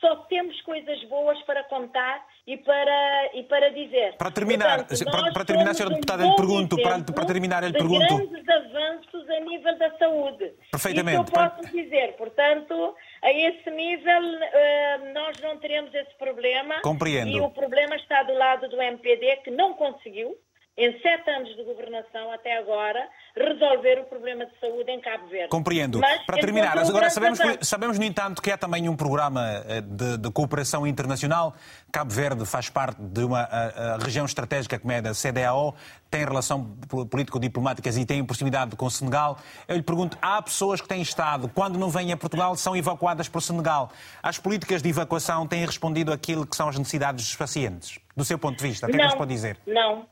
[0.00, 4.16] só temos coisas boas para contar e para, e para dizer.
[4.16, 7.72] Para terminar, Portanto, para, para, terminar, senhora deputada, um lhe pergunto, para, para terminar, lhe
[7.72, 8.16] pergunto.
[8.16, 10.52] grandes avanços a nível da saúde.
[10.70, 11.22] Perfeitamente.
[11.22, 12.12] Isso eu posso dizer.
[12.16, 16.80] Portanto, a esse nível uh, nós não teremos esse problema.
[16.82, 17.30] Compreendo.
[17.36, 20.36] E o problema está do lado do MPD, que não conseguiu
[20.76, 25.48] em sete anos de governação até agora, resolver o problema de saúde em Cabo Verde.
[25.48, 25.98] Compreendo.
[25.98, 30.18] Mas, Para terminar, agora sabemos, sabemos, no entanto, que há também um programa eh, de,
[30.18, 31.54] de, cooperação internacional.
[31.90, 35.74] Cabo Verde faz parte de uma a, a região estratégica como é da CDAO,
[36.10, 36.76] tem relação
[37.10, 39.38] político-diplomáticas e tem proximidade com o Senegal.
[39.66, 43.28] Eu lhe pergunto, há pessoas que têm estado, quando não vêm a Portugal, são evacuadas
[43.28, 43.90] para o Senegal.
[44.22, 47.98] As políticas de evacuação têm respondido àquilo que são as necessidades dos pacientes?
[48.14, 49.58] Do seu ponto de vista, o que é nos pode dizer?
[49.66, 50.06] Não,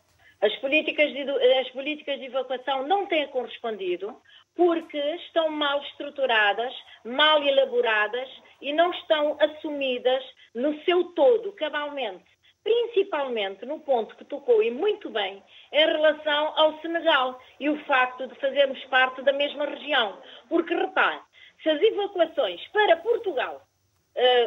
[0.44, 1.22] as políticas, de,
[1.58, 4.14] as políticas de evacuação não têm correspondido
[4.54, 8.28] porque estão mal estruturadas, mal elaboradas
[8.60, 10.22] e não estão assumidas
[10.54, 12.26] no seu todo, cabalmente.
[12.62, 18.26] Principalmente no ponto que tocou e muito bem em relação ao Senegal e o facto
[18.26, 20.18] de fazermos parte da mesma região.
[20.50, 21.20] Porque repare,
[21.62, 23.62] se as evacuações para Portugal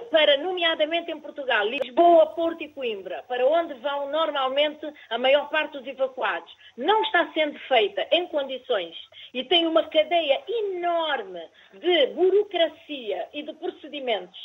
[0.09, 5.77] para, nomeadamente em Portugal, Lisboa, Porto e Coimbra, para onde vão normalmente a maior parte
[5.77, 8.95] dos evacuados, não está sendo feita em condições
[9.33, 11.41] e tem uma cadeia enorme
[11.73, 14.39] de burocracia e de procedimentos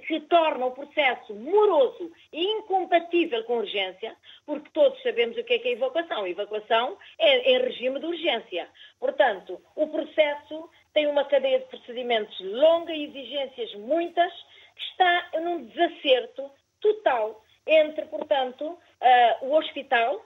[0.00, 5.58] que, torna o processo moroso e incompatível com urgência, porque todos sabemos o que é,
[5.58, 6.26] que é evacuação.
[6.26, 8.68] Evacuação é em regime de urgência.
[8.98, 14.32] Portanto, o processo tem uma cadeia de procedimentos longa e exigências muitas,
[14.74, 20.24] que está num desacerto total entre, portanto, uh, o hospital,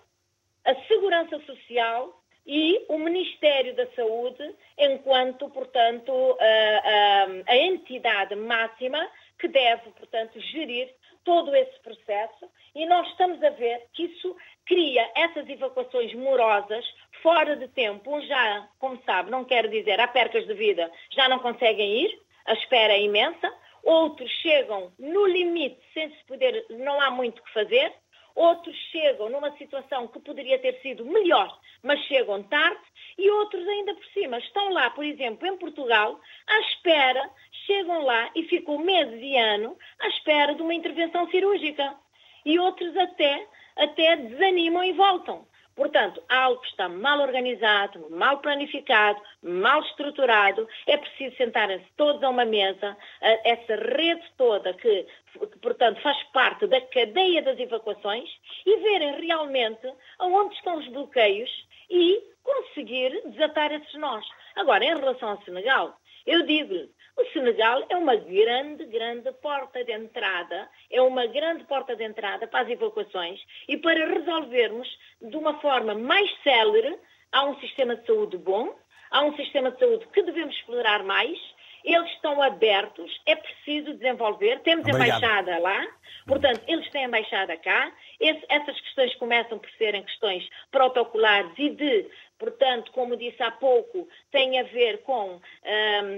[0.65, 9.09] a segurança social e o Ministério da Saúde, enquanto, portanto, uh, uh, a entidade máxima
[9.43, 10.89] que deve, portanto, gerir
[11.25, 16.85] todo esse processo e nós estamos a ver que isso cria essas evacuações morosas,
[17.21, 18.21] fora de tempo.
[18.21, 22.53] Já, como sabe, não quero dizer, há percas de vida, já não conseguem ir, a
[22.53, 23.53] espera é imensa.
[23.83, 27.93] Outros chegam no limite, sem se poder não há muito que fazer,
[28.37, 32.81] outros chegam numa situação que poderia ter sido melhor, mas chegam tarde,
[33.19, 37.29] e outros ainda por cima estão lá, por exemplo, em Portugal, à espera,
[37.67, 41.95] chegam lá e ficam meses e ano à espera de uma intervenção cirúrgica.
[42.45, 43.47] E outros até,
[43.77, 45.47] até desanimam e voltam.
[45.75, 52.29] Portanto, algo que está mal organizado, mal planificado, mal estruturado, é preciso sentarem-se todos a
[52.29, 55.07] uma mesa, essa rede toda que,
[55.63, 58.29] portanto, faz parte da cadeia das evacuações
[58.67, 61.51] e verem realmente aonde estão os bloqueios
[61.89, 64.27] e conseguir desatar esses nós.
[64.57, 65.97] Agora, em relação ao Senegal,
[66.27, 71.95] eu digo-lhe, o Senegal é uma grande, grande porta de entrada, é uma grande porta
[71.95, 74.89] de entrada para as evacuações e para resolvermos
[75.21, 76.99] de uma forma mais célere,
[77.31, 78.75] há um sistema de saúde bom,
[79.11, 81.39] há um sistema de saúde que devemos explorar mais,
[81.85, 85.19] eles estão abertos, é preciso desenvolver, temos Obrigado.
[85.19, 85.87] embaixada lá,
[86.27, 92.09] portanto, eles têm embaixada cá, Esse, essas questões começam por serem questões protocolares e de
[92.43, 95.41] portanto, como disse há pouco, tem a ver com um,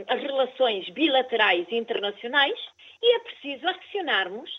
[0.09, 2.59] as relações bilaterais e internacionais
[3.03, 4.51] e é preciso acionarmos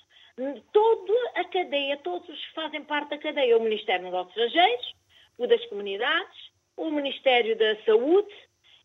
[0.72, 4.94] toda a cadeia, todos fazem parte da cadeia, o Ministério dos Negócios Estrangeiros,
[5.40, 8.36] o das Comunidades, o Ministério da Saúde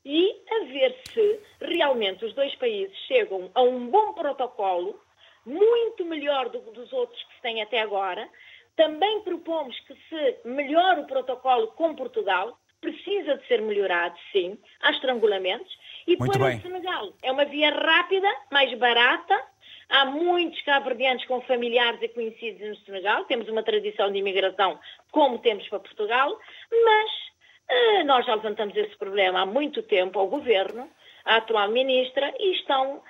[0.03, 4.99] e a ver se realmente os dois países chegam a um bom protocolo,
[5.45, 8.27] muito melhor do que dos outros que se têm até agora.
[8.75, 14.91] Também propomos que se melhore o protocolo com Portugal, precisa de ser melhorado, sim, há
[14.91, 15.71] estrangulamentos.
[16.07, 16.59] E Muito para bem.
[16.59, 19.41] o Senegal é uma via rápida, mais barata.
[19.89, 23.25] Há muitos cabo-verdianos com familiares e conhecidos no Senegal.
[23.25, 24.79] Temos uma tradição de imigração
[25.11, 26.39] como temos para Portugal,
[26.71, 27.11] mas
[27.69, 30.89] eh, nós já levantamos esse problema há muito tempo ao governo
[31.31, 33.01] a atual ministra e estão uh,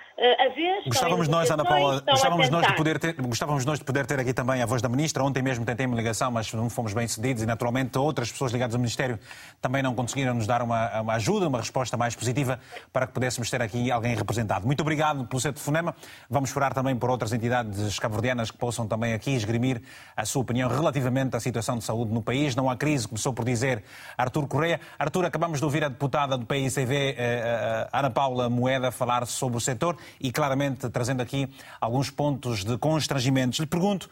[0.45, 0.83] a ver.
[0.85, 4.31] Gostávamos nós, Ana Paula, gostávamos nós, de poder ter, gostávamos nós de poder ter aqui
[4.31, 5.23] também a voz da ministra.
[5.23, 8.75] Ontem mesmo tentei uma ligação, mas não fomos bem cedidos e naturalmente outras pessoas ligadas
[8.75, 9.17] ao Ministério
[9.59, 12.59] também não conseguiram nos dar uma, uma ajuda, uma resposta mais positiva
[12.93, 14.67] para que pudéssemos ter aqui alguém representado.
[14.67, 15.95] Muito obrigado pelo seu telefonema.
[16.29, 19.81] Vamos esperar também por outras entidades cabo-verdianas que possam também aqui esgrimir
[20.15, 22.55] a sua opinião relativamente à situação de saúde no país.
[22.55, 23.83] Não há crise, começou por dizer
[24.15, 24.79] Artur Correia.
[24.99, 29.57] Artur, acabamos de ouvir a deputada do PICV, eh, eh, Ana Paula Moeda falar sobre
[29.57, 31.49] o setor e claramente trazendo aqui
[31.79, 33.59] alguns pontos de constrangimentos.
[33.59, 34.09] Lhe pergunto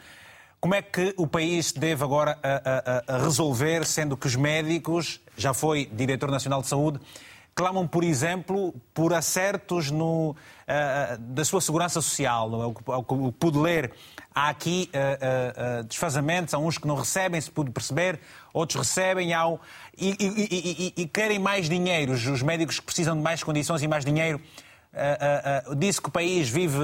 [0.60, 5.22] como é que o país deve agora a, a, a resolver, sendo que os médicos,
[5.38, 7.00] já foi diretor nacional de saúde,
[7.56, 10.36] clamam, por exemplo, por acertos no, uh,
[11.18, 12.50] da sua segurança social.
[12.86, 13.91] O que pude ler,
[14.34, 18.20] há aqui uh, uh, desfazamentos, há uns que não recebem, se pude perceber,
[18.54, 19.45] outros recebem há,
[19.97, 22.14] e, e, e, e, querem mais dinheiro.
[22.14, 24.41] Os médicos precisam de mais condições e mais dinheiro.
[25.78, 26.80] disse que o país vive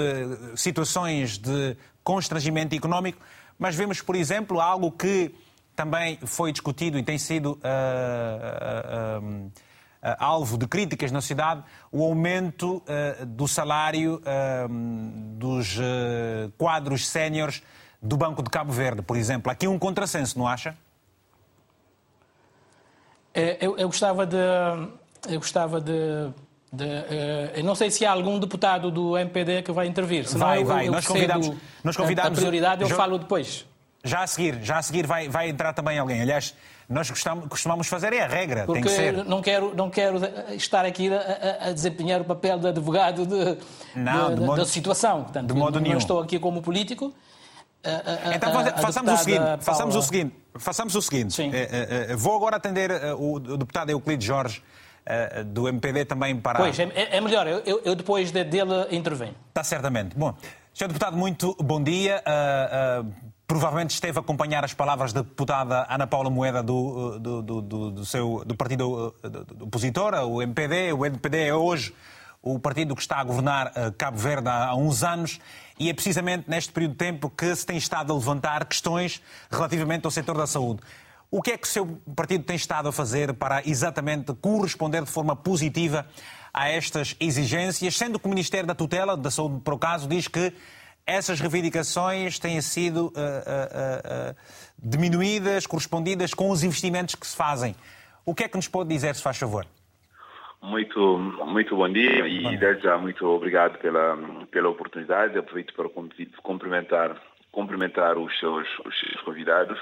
[0.56, 3.20] situações de constrangimento económico,
[3.58, 5.34] mas vemos, por exemplo, algo que
[5.76, 9.52] também foi discutido e tem sido uh,
[10.18, 14.70] alvo de críticas na sociedade o aumento uh, do salário uh,
[15.38, 15.78] dos
[16.58, 17.62] quadros séniores
[18.02, 19.52] do Banco de Cabo Verde, por exemplo.
[19.52, 20.78] Aqui um contrassenso, não acha?
[23.36, 24.38] É, eu, eu gostava de.
[25.28, 26.32] Eu gostava de
[26.76, 26.86] de,
[27.56, 30.28] eu não sei se há algum deputado do MPD que vai intervir.
[30.28, 30.88] Senão vai, eu, vai.
[30.88, 31.52] Eu nós convidamos,
[31.84, 32.38] nós convidamos.
[32.38, 33.66] A prioridade eu falo depois.
[34.04, 36.22] Já a seguir, já a seguir vai, vai entrar também alguém.
[36.22, 36.54] Aliás,
[36.88, 39.26] nós costumamos, costumamos fazer é a regra, Porque tem que ser.
[39.26, 40.20] Não quero, não quero
[40.54, 43.58] estar aqui a, a desempenhar o papel de advogado de,
[43.96, 45.24] não, de, de modo, da situação.
[45.24, 45.98] Portanto, de modo não, nenhum.
[45.98, 47.14] estou aqui como político.
[47.84, 51.42] A, então façamos o seguinte, façamos o seguinte, façamos o seguinte.
[51.42, 54.62] É, é, vou agora atender o deputado Euclides Jorge
[55.48, 56.60] do MPD também para.
[56.60, 59.36] Pois, é, é melhor, eu, eu depois dele intervenho.
[59.50, 60.16] Está certamente.
[60.18, 60.36] Bom,
[60.74, 60.88] Sr.
[60.88, 62.22] Deputado, muito bom dia.
[62.26, 67.42] Uh, uh, Provavelmente esteve a acompanhar as palavras da deputada Ana Paula Moeda do, do,
[67.44, 69.14] do, do seu, do partido
[69.62, 70.94] opositor, o MPD.
[70.94, 71.94] O MPD é hoje
[72.46, 75.40] o partido que está a governar eh, Cabo Verde há uns anos
[75.80, 79.20] e é precisamente neste período de tempo que se tem estado a levantar questões
[79.52, 80.80] relativamente ao setor da saúde.
[81.32, 85.10] O que é que o seu partido tem estado a fazer para exatamente corresponder de
[85.10, 86.06] forma positiva
[86.54, 90.54] a estas exigências, sendo que o Ministério da Tutela da Saúde, por acaso, diz que
[91.06, 94.36] essas reivindicações têm sido uh, uh, uh,
[94.78, 97.76] diminuídas, correspondidas com os investimentos que se fazem.
[98.24, 99.68] O que é que nos pode dizer, se faz favor?
[100.66, 102.56] Muito, muito bom dia e bom.
[102.58, 104.18] desde já muito obrigado pela,
[104.50, 105.38] pela oportunidade.
[105.38, 105.88] Aproveito para
[106.42, 109.80] cumprimentar, cumprimentar os, seus, os seus convidados.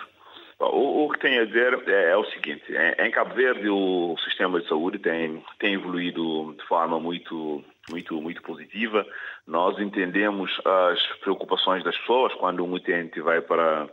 [0.60, 4.16] O, o, que tenho a dizer é, é o seguinte: em, em, Cabo Verde o
[4.26, 9.06] sistema de saúde tem, tem evoluído de forma muito, muito, muito positiva.
[9.48, 13.88] Nós entendemos as preocupações das pessoas quando um utente vai para,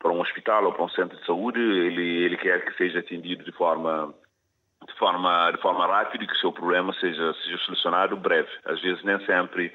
[0.00, 3.44] para um hospital ou para um centro de saúde, ele, ele quer que seja atendido
[3.44, 4.12] de forma
[5.02, 8.48] forma, de forma rápida e que o seu problema seja, seja solucionado breve.
[8.64, 9.72] Às vezes nem sempre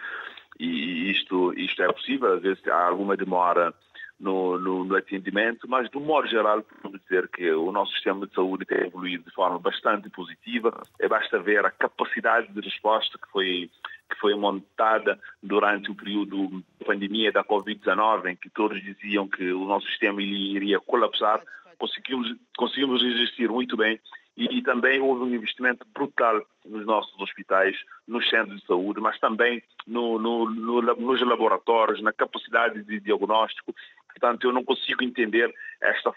[0.58, 3.74] e isto, isto é possível, às vezes há alguma demora
[4.20, 8.26] no, no, no, atendimento, mas de um modo geral podemos dizer que o nosso sistema
[8.26, 10.82] de saúde tem evoluído de forma bastante positiva.
[11.00, 13.70] É basta ver a capacidade de resposta que foi
[14.10, 19.52] que foi montada durante o período de pandemia da Covid-19, em que todos diziam que
[19.52, 21.42] o nosso sistema iria colapsar,
[21.78, 24.00] conseguimos, conseguimos resistir muito bem
[24.38, 27.76] e, e, também houve um investimento brutal nos nossos hospitais,
[28.08, 33.74] nos centros de saúde, mas também no, no, no, nos laboratórios, na capacidade de diagnóstico.
[34.08, 36.14] Portanto, eu não consigo entender esta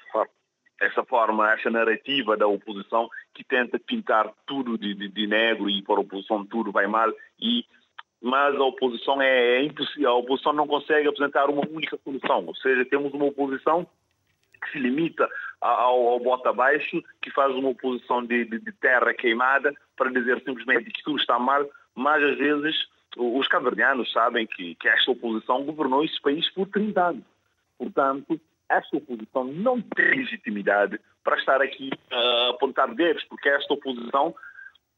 [0.81, 5.83] essa forma, essa narrativa da oposição que tenta pintar tudo de, de, de negro e
[5.83, 7.64] para a oposição tudo vai mal e
[8.23, 12.55] mas a oposição é, é impossível, a oposição não consegue apresentar uma única solução, ou
[12.57, 13.87] seja, temos uma oposição
[14.62, 15.27] que se limita
[15.61, 20.42] ao, ao bota abaixo, que faz uma oposição de, de, de, terra queimada para dizer
[20.44, 22.74] simplesmente que tudo está mal, mas às vezes
[23.16, 27.24] os cavernianos sabem que, que esta oposição governou esse país por 30 anos.
[27.76, 34.34] Portanto, esta oposição não tem legitimidade para estar aqui a apontar dedos, porque esta oposição,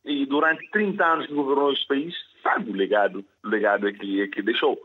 [0.05, 4.43] e durante 30 anos que governou este país, sabe o legado, o legado que, que
[4.43, 4.79] deixou.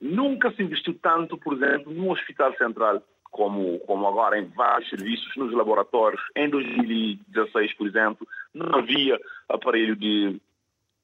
[0.00, 3.02] Nunca se investiu tanto, por exemplo, num hospital central
[3.34, 6.22] como, como agora em vários serviços, nos laboratórios.
[6.36, 10.40] Em 2016, por exemplo, não havia aparelho de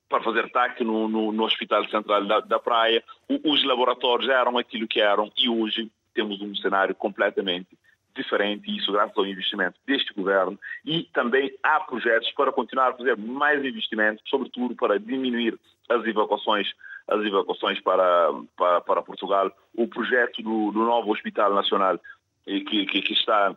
[0.08, 3.02] para fazer TAC no, no, no Hospital Central da, da Praia.
[3.28, 7.76] O, os laboratórios eram aquilo que eram e hoje temos um cenário completamente
[8.14, 10.58] diferente, e isso graças ao investimento deste governo.
[10.84, 15.58] E também há projetos para continuar a fazer mais investimentos, sobretudo para diminuir
[15.88, 16.68] as evacuações
[17.10, 19.50] as evacuações para, para, para Portugal.
[19.74, 21.98] O projeto do, do novo Hospital Nacional
[22.44, 23.56] que, que, que está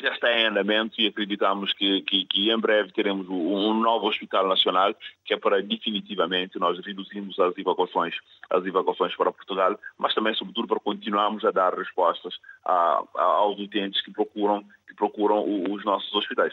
[0.00, 4.46] já está em andamento e acreditamos que, que, que, em breve teremos um novo hospital
[4.46, 4.94] nacional
[5.24, 8.14] que é para definitivamente nós reduzirmos as evacuações,
[8.50, 12.34] as evacuações para Portugal, mas também sobretudo para continuarmos a dar respostas
[12.64, 16.52] a, a, aos utentes que procuram que procuram os nossos hospitais.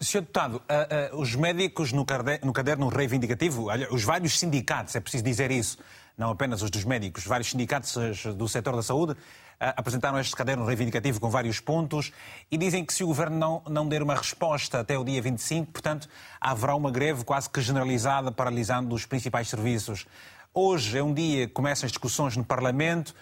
[0.00, 0.20] Sr.
[0.20, 5.24] Deputado, uh, uh, os médicos no caderno, no caderno reivindicativo, os vários sindicatos, é preciso
[5.24, 5.78] dizer isso,
[6.18, 7.96] não apenas os dos médicos, vários sindicatos
[8.36, 9.16] do setor da saúde,
[9.60, 12.10] apresentaram este caderno reivindicativo com vários pontos
[12.50, 15.70] e dizem que se o Governo não, não der uma resposta até o dia 25,
[15.70, 16.08] portanto,
[16.40, 20.06] haverá uma greve quase que generalizada, paralisando os principais serviços.
[20.54, 23.14] Hoje é um dia que começam as discussões no Parlamento.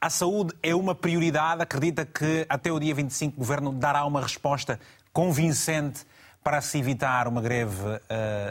[0.00, 1.62] A saúde é uma prioridade.
[1.62, 4.78] Acredita que até o dia 25 o Governo dará uma resposta
[5.12, 6.04] convincente
[6.42, 8.00] para se evitar uma greve uh,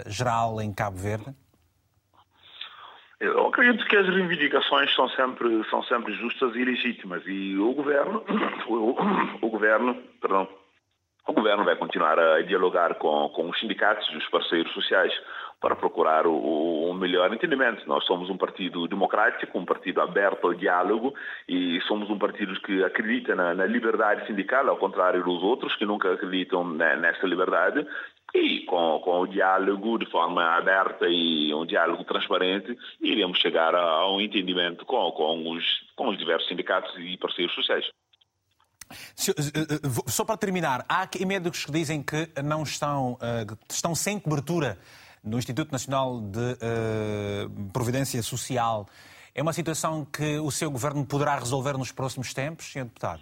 [0.09, 1.33] geral em Cabo Verde?
[3.23, 8.21] Eu acredito que as reivindicações são sempre, são sempre justas e legítimas e o governo,
[8.67, 8.97] o,
[9.41, 10.45] o governo, perdão,
[11.25, 15.13] o governo vai continuar a dialogar com, com os sindicatos e os parceiros sociais
[15.61, 17.87] para procurar o, o, melhor entendimento.
[17.87, 21.13] Nós somos um partido democrático, um partido aberto ao diálogo
[21.47, 25.85] e somos um partido que acredita na, na liberdade sindical, ao contrário dos outros que
[25.85, 27.87] nunca acreditam nessa liberdade
[28.33, 33.81] e com, com o diálogo de forma aberta e um diálogo transparente, iremos chegar a,
[33.81, 35.63] a um entendimento com, com, os,
[35.95, 37.85] com os diversos sindicatos e parceiros sociais.
[38.91, 44.19] Eh, eh, só para terminar, há médicos que dizem que não estão, eh, estão sem
[44.19, 44.77] cobertura
[45.23, 46.57] no Instituto Nacional de
[47.71, 48.87] Providência Social.
[49.33, 52.83] É uma situação que o seu governo poderá resolver nos próximos tempos, Sr.
[52.83, 53.21] Deputado?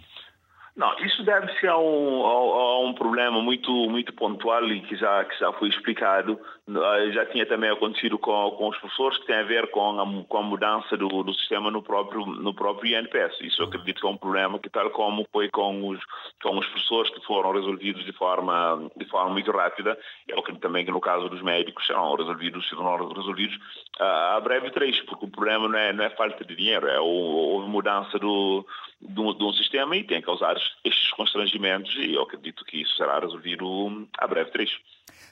[0.74, 5.22] Não, isso deve-se a, um, a, a um, problema muito, muito pontual e que já,
[5.24, 6.40] que já foi explicado.
[6.66, 10.24] Ah, já tinha também acontecido com, com os professores, que tem a ver com a,
[10.24, 13.38] com a mudança do, do, sistema no próprio, no próprio INPS.
[13.42, 16.00] Isso eu acredito que é um problema que, tal como foi com os,
[16.42, 20.86] com os professores que foram resolvidos de forma, de forma muito rápida, eu acredito também
[20.86, 23.58] que no caso dos médicos serão resolvidos, serão resolvidos
[24.00, 27.68] a breve trecho, porque o problema não é, não é falta de dinheiro, é a
[27.68, 28.64] mudança do
[29.02, 32.96] um, de um, sistema e tem a causar estes constrangimentos e eu acredito que isso
[32.96, 34.80] será resolvido a breve trecho.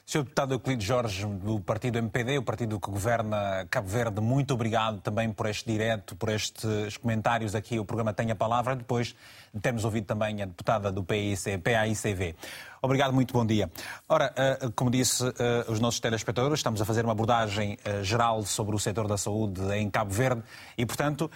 [0.05, 0.23] Sr.
[0.23, 5.31] Deputado Euclides Jorge, do partido MPD, o partido que governa Cabo Verde, muito obrigado também
[5.31, 7.79] por este direto, por estes comentários aqui.
[7.79, 8.75] O programa tem a palavra.
[8.75, 9.15] Depois
[9.61, 12.35] temos ouvido também a deputada do PIC, PAICV.
[12.83, 13.69] Obrigado, muito bom dia.
[14.09, 18.41] Ora, eh, como disse eh, os nossos telespectadores, estamos a fazer uma abordagem eh, geral
[18.41, 20.41] sobre o setor da saúde em Cabo Verde
[20.75, 21.29] e, portanto,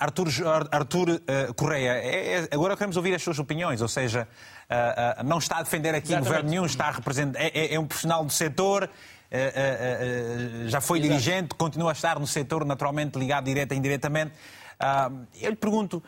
[0.00, 0.26] Artur,
[1.54, 4.26] Correia, é, é, agora queremos ouvir as suas opiniões, ou seja,
[5.24, 6.28] não está a defender aqui Exatamente.
[6.28, 8.88] governo nenhum, está a representar, é, é, é um profissional do setor,
[10.66, 11.10] já foi Exato.
[11.10, 14.32] dirigente, continua a estar no setor, naturalmente ligado direta e indiretamente.
[14.78, 15.10] Ah,
[15.40, 16.02] eu lhe pergunto,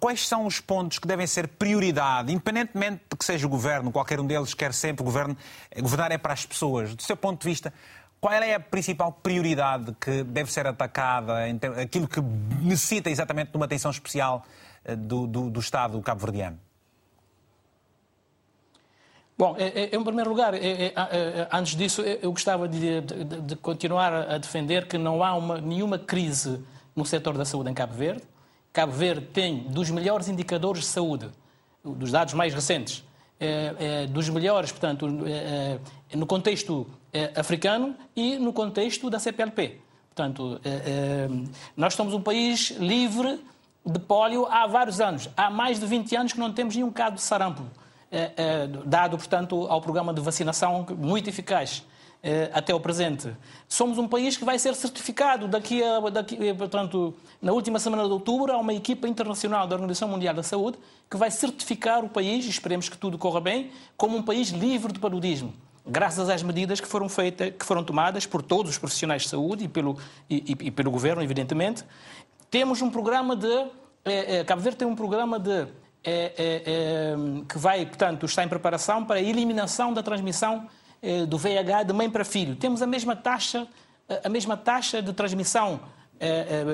[0.00, 4.20] quais são os pontos que devem ser prioridade, independentemente de que seja o governo, qualquer
[4.20, 5.36] um deles quer sempre o governo,
[5.80, 6.94] governar é para as pessoas.
[6.94, 7.72] Do seu ponto de vista,
[8.20, 11.34] qual é a principal prioridade que deve ser atacada,
[11.82, 12.20] aquilo que
[12.62, 14.44] necessita exatamente de uma atenção especial
[14.98, 16.58] do, do, do Estado cabo-verdiano?
[19.38, 20.54] Bom, em primeiro lugar,
[21.52, 26.58] antes disso, eu gostava de continuar a defender que não há uma, nenhuma crise
[26.94, 28.22] no setor da saúde em Cabo Verde.
[28.72, 31.28] Cabo Verde tem dos melhores indicadores de saúde,
[31.84, 33.04] dos dados mais recentes,
[34.08, 35.06] dos melhores, portanto,
[36.14, 36.86] no contexto
[37.36, 39.80] africano e no contexto da CPLP.
[40.14, 40.58] Portanto,
[41.76, 43.38] nós somos um país livre
[43.84, 45.28] de pólio há vários anos.
[45.36, 47.64] Há mais de 20 anos que não temos nenhum caso de sarampo.
[48.16, 51.84] É, é, dado, portanto, ao programa de vacinação muito eficaz
[52.22, 53.30] é, até o presente.
[53.68, 58.10] Somos um país que vai ser certificado daqui a, daqui, portanto, na última semana de
[58.10, 60.78] outubro, há uma equipa internacional da Organização Mundial da Saúde
[61.10, 64.98] que vai certificar o país, esperemos que tudo corra bem, como um país livre de
[64.98, 65.52] paludismo
[65.88, 69.66] graças às medidas que foram feitas, que foram tomadas por todos os profissionais de saúde
[69.66, 69.96] e pelo,
[70.28, 71.84] e, e pelo governo, evidentemente.
[72.50, 73.66] Temos um programa de.
[74.04, 75.68] É, é, Cabo Verde tem um programa de
[76.06, 77.14] é, é, é,
[77.48, 80.68] que vai, portanto, está em preparação para a eliminação da transmissão
[81.02, 82.54] é, do VIH de mãe para filho.
[82.54, 83.66] Temos a mesma taxa,
[84.22, 85.80] a mesma taxa de transmissão
[86.20, 86.28] é,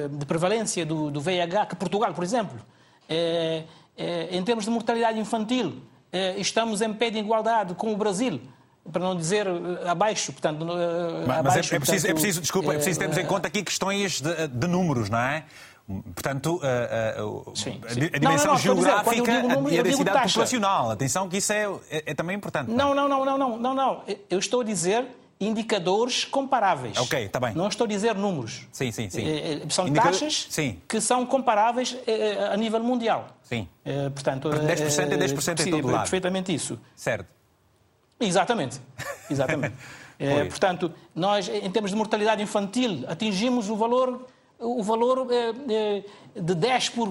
[0.04, 2.60] é, de prevalência do, do, VIH que Portugal, por exemplo.
[4.30, 5.82] em termos de mortalidade infantil,
[6.36, 8.38] estamos em pé de igualdade com o Brasil
[8.90, 9.46] para não dizer
[9.88, 10.66] abaixo, portanto,
[11.26, 14.20] mas, abaixo, é, preciso, portanto, é preciso, desculpa, é preciso termos em conta aqui questões
[14.20, 15.44] de, de números, não é?
[16.14, 20.90] Portanto, a, a, a dimensão não, não, não, geográfica dizer, número, e a densidade populacional.
[20.90, 22.70] Atenção que isso é, é, é, também importante.
[22.70, 24.02] Não, não, não, não, não, não, não.
[24.30, 25.06] Eu estou a dizer
[25.40, 26.96] indicadores comparáveis.
[26.96, 27.52] Ok, está bem.
[27.54, 28.66] Não estou a dizer números.
[28.70, 29.26] Sim, sim, sim.
[29.26, 30.12] Eh, são Indicador...
[30.12, 30.80] taxas sim.
[30.88, 33.28] que são comparáveis eh, a nível mundial.
[33.42, 33.68] Sim.
[34.14, 36.02] Portanto, 10% é 10% em todo lado.
[36.02, 36.78] perfeitamente isso.
[36.94, 37.26] Certo.
[38.20, 38.80] Exatamente.
[39.28, 39.74] Exatamente.
[40.48, 44.26] portanto, nós, em termos de mortalidade infantil, atingimos o valor
[44.62, 46.04] o valor eh,
[46.36, 47.08] eh, de 10 por,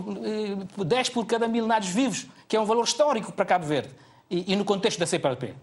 [0.85, 3.89] 10 eh, por cada mil nados vivos, que é um valor histórico para Cabo Verde,
[4.29, 5.53] e, no contexto da CPLP.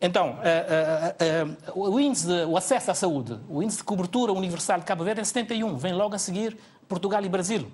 [0.00, 0.38] Então,
[1.74, 5.20] o índice de, o acesso à saúde, o índice de cobertura universal de Cabo Verde
[5.20, 6.56] é 71, vem logo a seguir
[6.88, 7.68] Portugal e Brasil.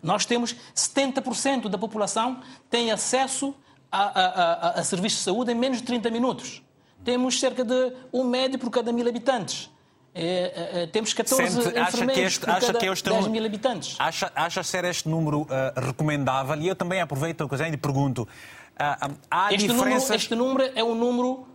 [0.00, 3.54] Nós temos 70% da população tem acesso
[3.90, 6.62] a, a, a, a serviços de saúde em menos de 30 minutos.
[7.04, 9.70] Temos cerca de um médico por cada mil habitantes.
[10.16, 13.96] É, é, é, temos 14 Sente, acha que este, acha que este 10 mil habitantes.
[13.98, 16.56] Acha, acha ser este número uh, recomendável?
[16.60, 20.02] E eu também aproveito a ocasião e pergunto, uh, há este diferenças...
[20.02, 21.48] Número, este número é um número...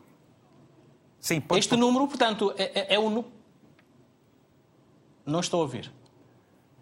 [1.22, 1.82] Sim, pode, Este pode...
[1.82, 3.24] número, portanto, é, é, é um...
[5.26, 5.90] Não estou a ouvir.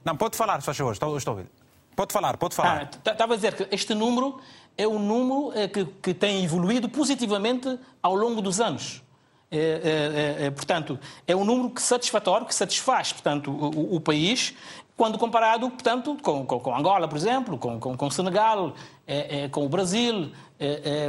[0.04, 1.52] Não, pode falar, se faz favor, estou, estou a ouvir.
[1.96, 2.90] Pode falar, pode falar.
[3.06, 4.40] Ah, estava a dizer que este número
[4.76, 9.04] é um número eh, que, que tem evoluído positivamente ao longo dos anos.
[9.50, 14.02] É, é, é, é, portanto, é um número que satisfatório, que satisfaz portanto, o, o
[14.02, 14.54] país,
[14.98, 18.76] quando comparado portanto, com, com, com Angola, por exemplo, com, com, com Senegal,
[19.08, 20.32] é, é, com o Brasil,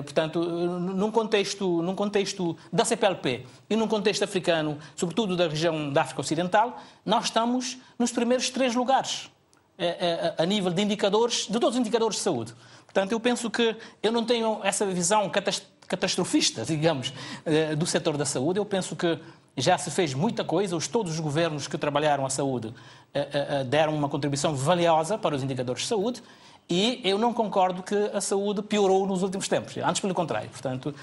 [0.04, 6.02] portanto, num contexto, num contexto da CPLP e num contexto africano, sobretudo da região da
[6.02, 9.30] África Ocidental, nós estamos nos primeiros três lugares
[10.36, 12.54] a nível de indicadores, de todos os indicadores de saúde.
[12.84, 17.12] Portanto, eu penso que eu não tenho essa visão catastrófica catastrofista, digamos,
[17.44, 18.58] eh, do setor da saúde.
[18.58, 19.18] Eu penso que
[19.56, 22.72] já se fez muita coisa, os, todos os governos que trabalharam a saúde
[23.14, 26.22] eh, eh, deram uma contribuição valiosa para os indicadores de saúde
[26.70, 30.50] e eu não concordo que a saúde piorou nos últimos tempos, antes pelo contrário.
[30.50, 30.94] Portanto,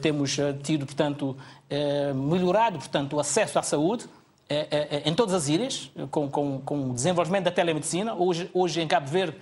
[0.00, 1.36] temos tido, portanto,
[2.14, 4.04] melhorado, portanto, o acesso à saúde
[5.04, 8.14] em todas as ilhas, com, com, com o desenvolvimento da telemedicina.
[8.14, 9.36] Hoje, hoje em Cabo Verde,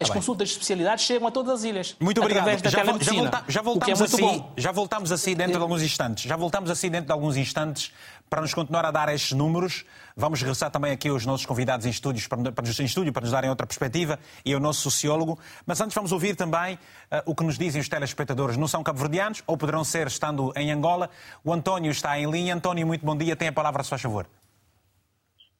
[0.00, 1.96] as tá consultas de especialidade chegam a todas as ilhas.
[2.00, 2.48] Muito obrigado.
[2.48, 5.82] Através da já, já, volta, já voltamos é assim, já voltamos assim dentro de alguns
[5.82, 6.24] instantes.
[6.24, 7.92] Já voltamos assim dentro de alguns instantes
[8.28, 9.84] para nos continuar a dar estes números.
[10.16, 13.30] Vamos regressar também aqui aos nossos convidados em, estúdios, para, para, em estúdio para nos
[13.30, 15.38] darem outra perspectiva e ao nosso sociólogo.
[15.64, 18.56] Mas antes vamos ouvir também uh, o que nos dizem os telespectadores.
[18.56, 21.08] Não são cabo-verdianos ou poderão ser estando em Angola.
[21.44, 22.54] O António está em linha.
[22.54, 23.36] António, muito bom dia.
[23.36, 24.26] Tem a palavra, se faz favor.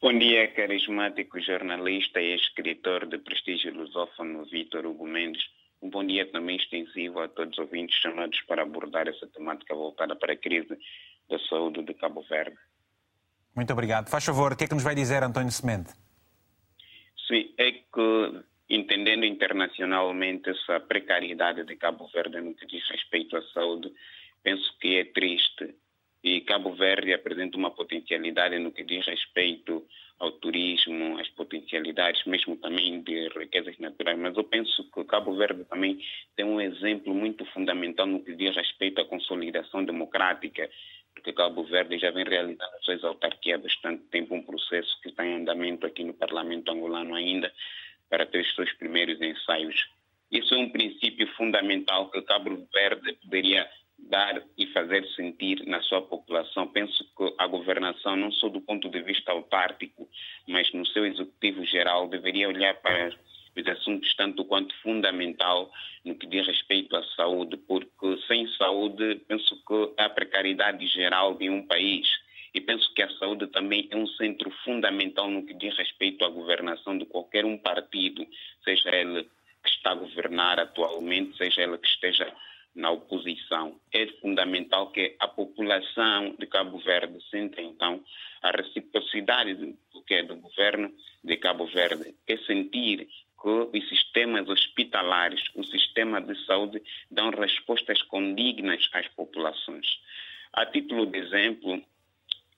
[0.05, 5.43] Bom dia, carismático jornalista e escritor de prestígio lusófono Vítor Hugo Mendes.
[5.81, 10.15] Um bom dia também extensivo a todos os ouvintes chamados para abordar essa temática voltada
[10.15, 10.79] para a crise
[11.27, 12.55] da saúde de Cabo Verde.
[13.57, 14.11] Muito obrigado.
[14.11, 15.95] Faz favor, o que é que nos vai dizer António Semente?
[17.27, 23.43] Sim, é que entendendo internacionalmente essa precariedade de Cabo Verde no que diz respeito à
[23.55, 23.91] saúde,
[24.43, 25.75] penso que é triste
[26.25, 29.87] e Cabo Verde apresenta uma potencialidade no que diz respeito
[30.19, 34.19] ao turismo, às potencialidades, mesmo também de riquezas naturais.
[34.19, 36.01] Mas eu penso que Cabo Verde também
[36.35, 40.71] tem um exemplo muito fundamental no que diz respeito à consolidação democrática,
[41.15, 45.11] porque Cabo Verde já vem realizando as suas autarquias há bastante tempo, um processo que
[45.11, 47.53] está em andamento aqui no Parlamento angolano ainda,
[48.09, 49.89] para ter os seus primeiros ensaios.
[50.33, 53.69] Isso é um princípio fundamental que Cabo Verde poderia
[54.09, 56.67] dar e fazer sentir na sua população.
[56.69, 60.09] Penso que a governação, não só do ponto de vista autártico,
[60.49, 63.11] mas no seu executivo geral, deveria olhar para
[63.57, 65.71] os assuntos tanto quanto fundamental
[66.05, 71.49] no que diz respeito à saúde, porque sem saúde, penso que há precariedade geral de
[71.49, 72.07] um país.
[72.53, 76.29] E penso que a saúde também é um centro fundamental no que diz respeito à
[76.29, 78.25] governação de qualquer um partido,
[78.63, 79.25] seja ele
[79.65, 82.33] que está a governar atualmente, seja ele que esteja
[82.75, 83.79] na oposição.
[83.93, 88.03] É fundamental que a população de Cabo Verde sinta, então,
[88.43, 93.09] a reciprocidade do que é do governo de Cabo Verde, é sentir
[93.41, 99.87] que os sistemas hospitalares, o sistema de saúde, dão respostas condignas às populações.
[100.53, 101.83] A título de exemplo,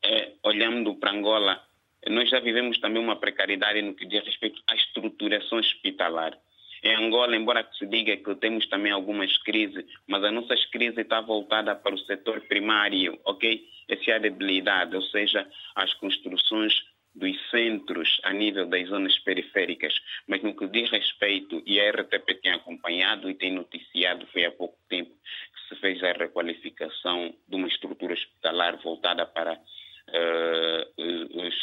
[0.02, 1.62] é, olhando para Angola,
[2.08, 6.38] nós já vivemos também uma precariedade no que diz respeito à estruturação hospitalar.
[6.82, 11.20] Em Angola, embora se diga que temos também algumas crises, mas a nossa crise está
[11.20, 13.64] voltada para o setor primário, ok?
[13.88, 16.74] Essa é a debilidade, ou seja, as construções
[17.16, 19.94] dos centros a nível das zonas periféricas.
[20.26, 24.52] Mas no que diz respeito, e a RTP tem acompanhado e tem noticiado, foi há
[24.52, 31.02] pouco tempo que se fez a requalificação de uma estrutura hospitalar voltada para uh,
[31.40, 31.54] os,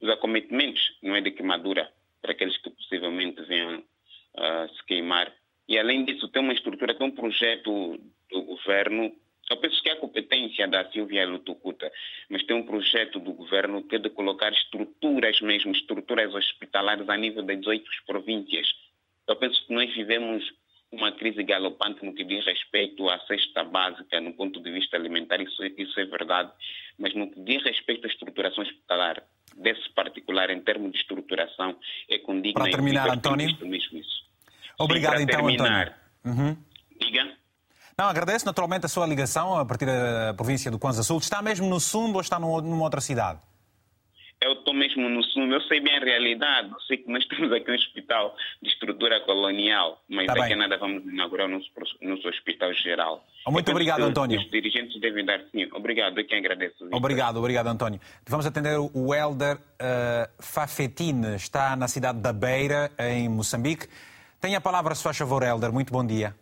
[0.00, 1.90] os acometimentos, não é de queimadura,
[2.22, 3.84] para aqueles que possivelmente venham
[4.36, 5.32] uh, se queimar.
[5.68, 7.98] E além disso, tem uma estrutura, tem um projeto
[8.30, 9.14] do governo.
[9.50, 11.90] Eu penso que é a competência da Silvia Lutucuta,
[12.30, 17.16] mas tem um projeto do governo que é de colocar estruturas mesmo, estruturas hospitalares a
[17.16, 18.66] nível das 18 províncias.
[19.26, 20.44] Eu penso que nós vivemos
[20.94, 25.40] uma crise galopante no que diz respeito à cesta básica no ponto de vista alimentar,
[25.40, 26.52] isso, isso é verdade,
[26.98, 29.22] mas no que diz respeito à estruturação hospitalar,
[29.56, 31.76] desse particular em termos de estruturação,
[32.08, 33.56] é condigna Para terminar, António.
[33.62, 34.24] Mesmo isso.
[34.78, 35.88] Obrigado, Sim, então, terminar,
[36.24, 36.44] António.
[36.44, 36.56] Uhum.
[37.00, 37.32] Diga.
[37.96, 41.18] Não, agradeço naturalmente a sua ligação a partir da província do Kwanza Sul.
[41.18, 43.40] Está mesmo no Sumbo ou está numa outra cidade?
[44.44, 45.54] Eu estou mesmo no Sumbo.
[45.54, 46.70] Eu sei bem a realidade.
[46.70, 50.56] Eu sei que nós temos aqui um hospital de estrutura colonial, mas Tá daqui a
[50.56, 51.70] nada vamos inaugurar o nosso,
[52.02, 53.24] nosso hospital geral.
[53.46, 54.38] Muito Eu penso obrigado, que António.
[54.38, 55.66] Os dirigentes devem dar sim.
[55.72, 56.18] Obrigado.
[56.18, 56.76] Eu quem agradeço.
[56.78, 56.94] Victor.
[56.94, 57.98] Obrigado, obrigado, António.
[58.28, 63.88] Vamos atender o Helder uh, Fafetine, está na cidade da Beira, em Moçambique.
[64.42, 65.72] Tem a palavra, se faz favor, Helder.
[65.72, 66.34] Muito bom dia.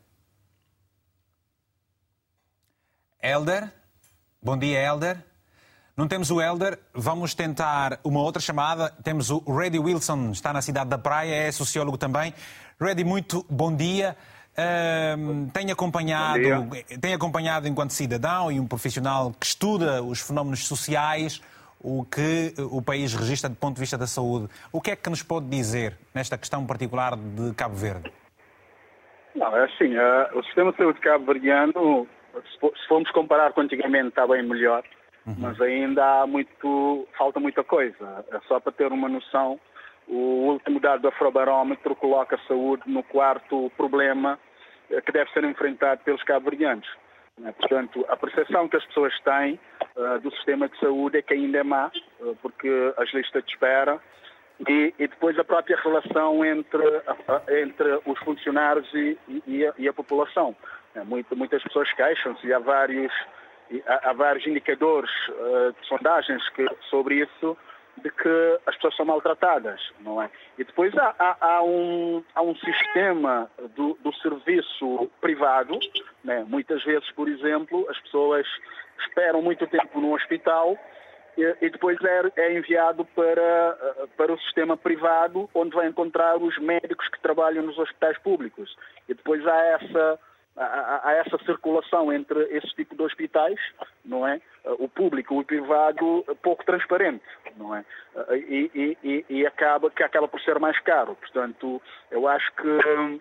[3.22, 3.72] Helder?
[4.42, 5.31] Bom dia, Helder.
[5.94, 8.90] Não temos o Helder, vamos tentar uma outra chamada.
[9.04, 12.32] Temos o Reddy Wilson, está na cidade da Praia, é sociólogo também.
[12.80, 14.16] Reddy, muito bom dia.
[15.52, 16.40] Tem acompanhado,
[16.98, 21.42] tem acompanhado enquanto cidadão e um profissional que estuda os fenómenos sociais,
[21.78, 24.48] o que o país registra do ponto de vista da saúde.
[24.72, 28.10] O que é que nos pode dizer nesta questão particular de Cabo Verde?
[29.34, 34.26] Não, é assim, eh, o sistema de saúde cabo-verdiano, se formos comparar com antigamente, está
[34.26, 34.82] bem melhor,
[35.38, 38.24] mas ainda há muito, falta muita coisa.
[38.32, 39.58] É só para ter uma noção,
[40.08, 44.38] o último dado do Afrobarómetro coloca a saúde no quarto problema
[44.90, 46.88] eh, que deve ser enfrentado pelos cabo-verdianos.
[47.38, 47.52] né?
[47.52, 49.58] Portanto, a percepção que as pessoas têm
[49.96, 52.68] eh, do sistema de saúde é que ainda é má, eh, porque
[52.98, 54.00] as listas de espera
[54.68, 56.82] e, e depois a própria relação entre,
[57.62, 59.16] entre os funcionários e,
[59.46, 60.54] e a, e a população.
[60.94, 63.12] É, muito- muitas pessoas queixam-se e há vários,
[63.86, 67.56] há, vários indicadores eh, de sondagens que, sobre isso,
[67.98, 70.30] de que as pessoas são maltratadas, não é?
[70.58, 75.78] E depois há, há- há um, há um sistema do, do serviço privado,
[76.24, 76.44] né?
[76.48, 78.46] muitas vezes, por exemplo, as pessoas
[78.98, 80.76] esperam muito tempo no hospital
[81.36, 86.36] e, e depois é, é enviado para, eh, para o sistema privado, onde vai encontrar
[86.36, 88.74] os médicos que trabalham nos hospitais públicos.
[89.08, 90.18] E depois há essa,
[90.56, 93.58] há essa circulação entre esse tipo de hospitais,
[94.04, 94.40] não é?
[94.78, 97.24] O público e o privado pouco transparente,
[97.56, 97.84] não é?
[98.32, 101.14] E, e- e- acaba, que acaba por ser mais caro.
[101.16, 101.80] Portanto,
[102.10, 103.20] eu acho que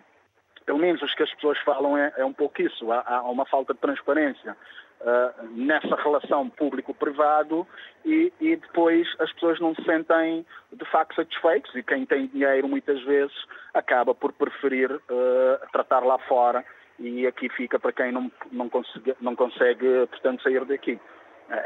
[0.64, 2.90] pelo menos os que as pessoas falam é, é um pouco isso.
[2.92, 4.56] Há, há uma falta de transparência
[5.04, 7.66] ah, nessa relação público-privado
[8.04, 12.68] e, e depois as pessoas não se sentem de facto satisfeitos e quem tem dinheiro
[12.68, 13.34] muitas vezes
[13.74, 16.64] acaba por preferir ah, tratar lá fora
[16.98, 20.98] e aqui fica para quem não, não, consegue, não consegue, portanto, sair daqui.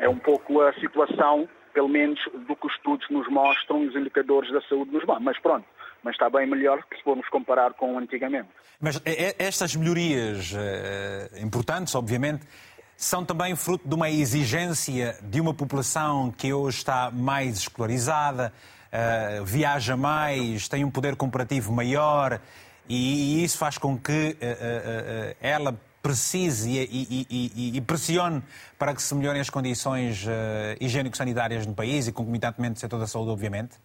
[0.00, 3.96] É um pouco a situação, pelo menos, do que os estudos nos mostram e os
[3.96, 5.20] indicadores da saúde nos vão.
[5.20, 5.66] Mas pronto,
[6.02, 8.48] mas está bem melhor que se formos comparar com antigamente.
[8.80, 10.54] Mas estas melhorias
[11.40, 12.46] importantes, obviamente,
[12.96, 18.52] são também fruto de uma exigência de uma população que hoje está mais escolarizada,
[18.86, 22.40] uh, viaja mais, tem um poder comparativo maior
[22.88, 28.40] e, isso faz com que uh, uh, ela precise e, e, e, e, pressione
[28.78, 30.24] para que se melhorem as condições
[30.80, 33.76] higiênico-sanitárias no país e concomitantemente do setor da saúde, obviamente?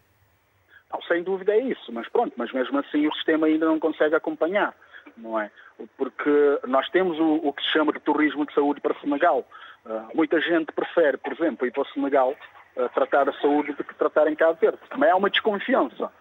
[0.93, 4.13] Não, sem dúvida é isso, mas pronto, mas mesmo assim o sistema ainda não consegue
[4.13, 4.75] acompanhar,
[5.17, 5.49] não é?
[5.97, 9.45] porque nós temos o, o, que se chama de turismo de saúde para Senegal.
[9.85, 12.35] Uh, muita gente prefere, por exemplo, ir para o Senegal
[12.75, 14.79] uh, tratar a saúde do que tratar em Cabo Verde.
[14.89, 16.11] Também há uma desconfiança.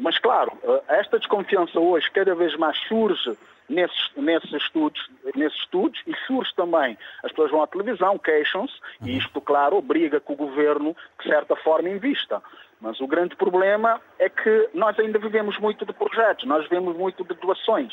[0.00, 3.36] Mas, claro, uh, esta desconfiança hoje cada vez mais surge
[3.68, 6.98] nesses, nesses, estudos, nesses estudos e surge também.
[7.22, 11.54] As pessoas vão à televisão, queixam-se, e isto, claro, obriga que o governo, de certa
[11.54, 12.42] forma, invista.
[12.80, 17.22] Mas o grande problema é que nós ainda vivemos muito de projetos, nós vivemos muito
[17.22, 17.92] de doações.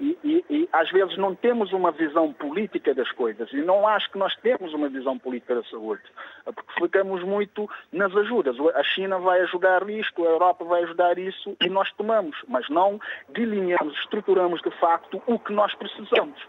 [0.00, 3.52] E, e, e, às vezes não temos uma visão política das coisas.
[3.52, 6.02] E não acho que nós temos uma visão política da saúde.
[6.44, 8.56] Porque ficamos muito nas ajudas.
[8.74, 12.36] A China vai ajudar isto, a Europa vai ajudar isso e nós tomamos.
[12.48, 16.40] Mas não delineamos, estruturamos de facto o que nós precisamos.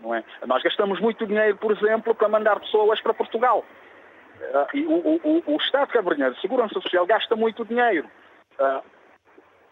[0.00, 0.22] Não é?
[0.46, 3.64] Nós gastamos muito dinheiro, por exemplo, para mandar pessoas para Portugal.
[4.72, 8.08] E o, o, o Estado cabo-verdiano de Segurança Social gasta muito dinheiro.
[8.58, 8.82] Uh,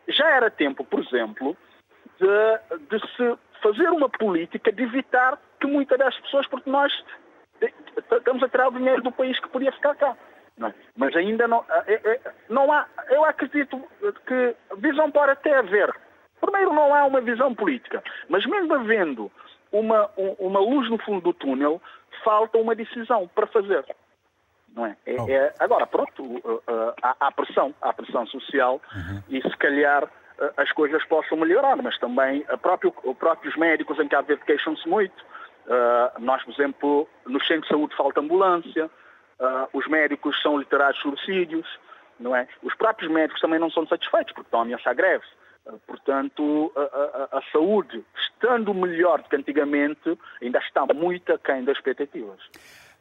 [0.09, 1.57] já era tempo, por exemplo,
[2.21, 6.93] de, de, se fazer uma política de evitar que muitas das pessoas, porque nós
[8.11, 10.17] estamos a tirar o dinheiro do país que podia ficar cá.
[10.57, 10.75] Não é?
[10.97, 13.81] Mas ainda não, é, é, não há, eu acredito
[14.27, 15.95] que visão pode até haver.
[16.41, 19.31] Primeiro, não há uma visão política, mas mesmo havendo
[19.73, 21.81] uma, uma luz no fundo do túnel,
[22.25, 23.85] falta uma decisão para fazer.
[24.75, 24.97] Não é?
[25.07, 26.43] é, é agora, pronto,
[27.03, 29.23] há, há, pressão, há pressão social uhum.
[29.29, 30.09] e se calhar
[30.57, 35.25] as coisas possam melhorar, mas também próprio, os próprios médicos em Cabo Verde queixam-se muito.
[36.21, 38.91] nós, por exemplo, no centro de saúde falta ambulância,
[39.73, 41.67] os médicos são literados subsídios,
[42.19, 42.47] não é?
[42.63, 45.29] Os próprios médicos também não são satisfeitos porque estão a ameaçar greves.
[45.87, 51.77] Portanto, a, a, a, saúde, estando melhor do que antigamente, ainda está muito aquém das
[51.77, 52.39] expectativas.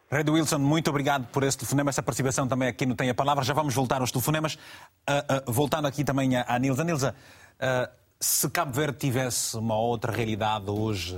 [0.10, 3.43] Red Wilson, muito obrigado por esse telefonema, essa participação também aqui no Tem a Palavra.
[3.43, 4.55] Já vamos voltar aos telefonemas.
[4.55, 6.84] Uh, uh, voltando aqui também à Nilza.
[6.86, 7.16] Nilza,
[7.60, 11.18] uh, se Cabo Verde tivesse uma outra realidade hoje,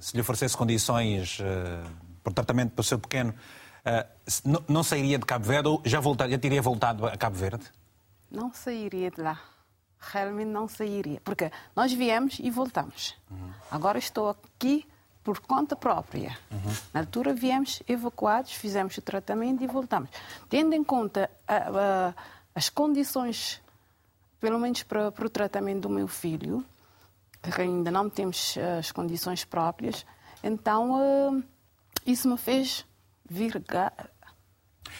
[0.00, 1.38] se lhe oferecesse condições
[2.24, 3.34] para o tratamento para o seu pequeno,
[4.44, 7.64] não, não, sairia de Cabo Verde ou já, voltar, já teria voltado a Cabo Verde?
[8.30, 9.38] Não sairia de lá.
[10.00, 11.20] Realmente não sairia.
[11.22, 13.14] Porque nós viemos e voltamos.
[13.30, 13.50] Uhum.
[13.70, 14.86] Agora estou aqui
[15.22, 16.36] por conta própria.
[16.50, 16.72] Uhum.
[16.92, 20.10] Na altura viemos evacuados, fizemos o tratamento e voltamos.
[20.48, 22.14] Tendo em conta a, a,
[22.54, 23.60] as condições,
[24.40, 26.64] pelo menos para, para, o tratamento do meu filho,
[27.42, 30.04] que ainda não temos eh, as condições próprias,
[30.42, 31.42] então uh,
[32.06, 32.84] isso me fez
[33.28, 33.56] vir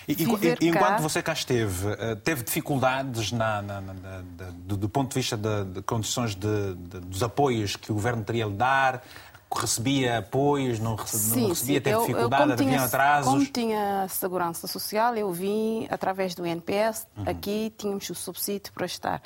[0.09, 1.87] e, e, enquanto você cá esteve,
[2.25, 4.23] teve dificuldades na, na, na,
[4.55, 8.47] do, do, ponto de vista de, de condições de, dos apoios que o governo teria
[8.47, 9.05] a dar?
[9.53, 13.33] Recebia apoios, não, recebia, não recebia teve dificuldade, havia atrasos?
[13.33, 17.25] Como tinha segurança social, eu vim através do NPS, uhum.
[17.27, 19.23] aqui tínhamos o subsídio para estar.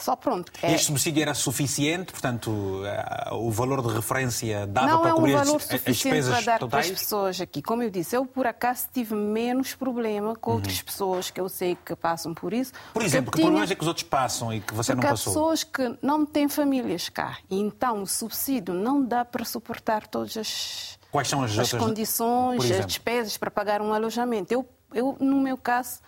[0.00, 0.50] Só pronto.
[0.62, 0.74] É...
[0.74, 5.36] Este subsídio era suficiente, portanto, eh, o valor de referência dava não para cobrir é
[5.36, 6.86] um valor as, as despesas para dar totais?
[6.86, 7.62] Para as pessoas aqui.
[7.62, 10.56] Como eu disse, eu por acaso tive menos problema com uhum.
[10.56, 12.72] outras pessoas que eu sei que passam por isso.
[12.92, 13.46] Por exemplo, que tinha...
[13.46, 15.32] problemas é que os outros passam e que você porque não passou?
[15.32, 17.38] Há pessoas que não têm famílias cá.
[17.50, 21.82] E então o subsídio não dá para suportar todas as, Quais são as, as outras...
[21.82, 24.52] condições, as despesas para pagar um alojamento.
[24.52, 26.00] Eu, eu, no meu caso,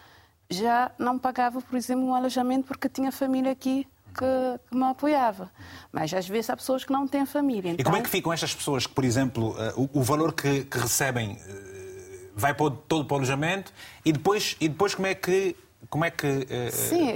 [0.53, 5.51] já não pagava, por exemplo, um alojamento porque tinha família aqui que, que, me apoiava.
[5.91, 7.71] Mas às vezes há pessoas que não têm família.
[7.71, 7.81] Então...
[7.81, 10.33] E como é então que ficam estas pessoas que, por exemplo, uh, o, o, valor
[10.33, 13.73] que, que recebem uh, vai para o, todo para o alojamento
[14.05, 15.57] e depois, e depois como é que.
[15.91, 17.09] Como é que uh, Sim,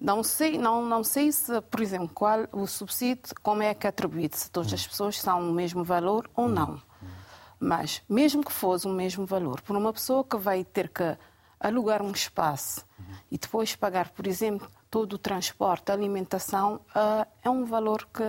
[0.00, 3.90] não sei, não, não sei se, por exemplo, qual o subsídio, como é que é
[3.90, 6.80] atribuído, se todas as pessoas são o mesmo valor ou não.
[7.58, 11.16] Mas, mesmo que fosse o mesmo valor, por uma pessoa que vai ter que
[11.58, 12.84] alugar um espaço
[13.30, 18.22] e depois pagar, por exemplo, todo o transporte, a alimentação, uh, é um valor que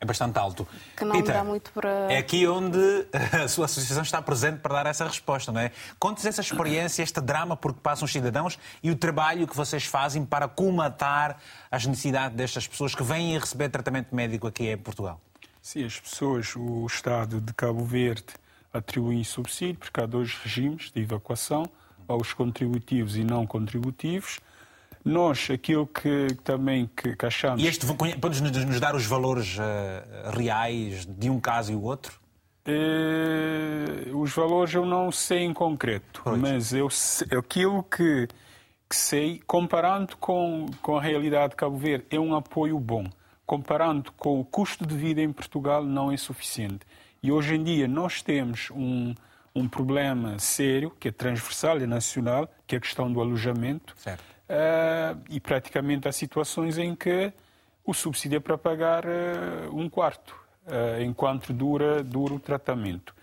[0.00, 0.66] é bastante alto.
[0.96, 1.90] Que não Peter, dá muito para.
[2.12, 2.78] É aqui onde
[3.42, 5.72] a sua associação está presente para dar essa resposta, não é?
[5.98, 9.84] Conte-nos essa experiência, este drama por que passam os cidadãos e o trabalho que vocês
[9.84, 11.38] fazem para colmatar
[11.68, 15.20] as necessidades destas pessoas que vêm receber tratamento médico aqui em Portugal.
[15.60, 18.24] Sim, as pessoas, o Estado de Cabo Verde
[18.72, 21.64] atribuem subsídio, porque há dois regimes de evacuação,
[22.08, 24.40] aos contributivos e não contributivos.
[25.04, 27.62] Nós, aquilo que também que, que achamos...
[27.62, 27.86] E este,
[28.20, 32.18] podes nos dar os valores uh, reais de um caso e o outro?
[32.66, 36.38] Uh, os valores eu não sei em concreto, pois.
[36.38, 36.88] mas eu,
[37.38, 38.28] aquilo que,
[38.88, 43.06] que sei, comparando com, com a realidade de Cabo Verde, é um apoio bom.
[43.46, 46.80] Comparando com o custo de vida em Portugal, não é suficiente.
[47.22, 49.14] E hoje em dia nós temos um,
[49.58, 53.94] um problema sério, que é transversal e nacional, que é a questão do alojamento.
[54.06, 57.32] Uh, e praticamente há situações em que
[57.84, 60.34] o subsídio é para pagar uh, um quarto
[60.66, 63.14] uh, enquanto dura, dura o tratamento.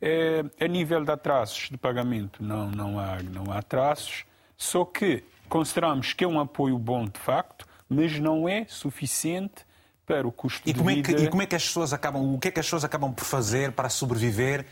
[0.00, 5.24] É, a nível de atrasos de pagamento, não, não, há, não há atrasos, só que
[5.48, 9.64] consideramos que é um apoio bom de facto, mas não é suficiente
[10.06, 11.10] para o custo e de como vida.
[11.10, 12.84] É que, e como é que as pessoas acabam, o que é que as pessoas
[12.84, 14.66] acabam por fazer para sobreviver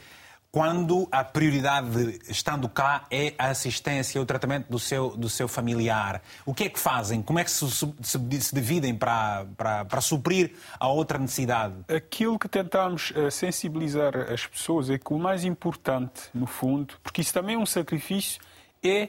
[0.53, 6.21] quando a prioridade, estando cá, é a assistência, o tratamento do seu, do seu familiar.
[6.45, 7.23] O que é que fazem?
[7.23, 11.75] Como é que se, se, se dividem para, para, para suprir a outra necessidade?
[11.89, 17.23] Aquilo que tentamos eh, sensibilizar as pessoas é que o mais importante, no fundo, porque
[17.23, 18.39] isso também é um sacrifício,
[18.85, 19.09] é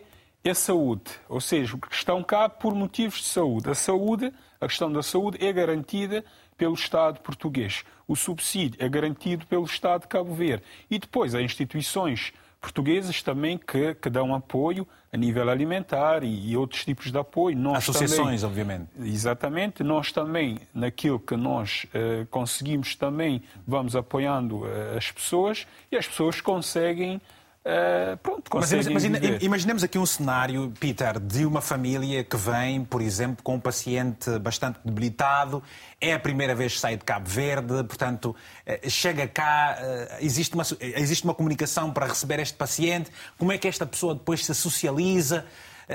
[0.50, 1.12] a saúde.
[1.30, 3.70] Ou seja, estão cá por motivos de saúde.
[3.70, 6.24] A saúde, a questão da saúde é garantida
[6.58, 7.84] pelo Estado português.
[8.08, 10.64] O subsídio é garantido pelo Estado de Cabo Verde.
[10.90, 12.34] E depois há instituições
[12.64, 17.58] portuguesas também que, que dão apoio a nível alimentar e, e outros tipos de apoio.
[17.58, 18.88] Nós Associações, também, obviamente.
[19.00, 19.84] Exatamente.
[19.84, 26.08] Nós também, naquilo que nós uh, conseguimos, também vamos apoiando uh, as pessoas e as
[26.08, 27.22] pessoas conseguem
[27.66, 29.04] Uh, pronto, mas, mas
[29.42, 34.38] imaginemos aqui um cenário, Peter, de uma família que vem, por exemplo, com um paciente
[34.40, 35.64] bastante debilitado,
[36.02, 38.36] é a primeira vez que sai de Cabo Verde, portanto,
[38.68, 43.58] uh, chega cá, uh, existe, uma, existe uma comunicação para receber este paciente, como é
[43.58, 45.46] que esta pessoa depois se socializa?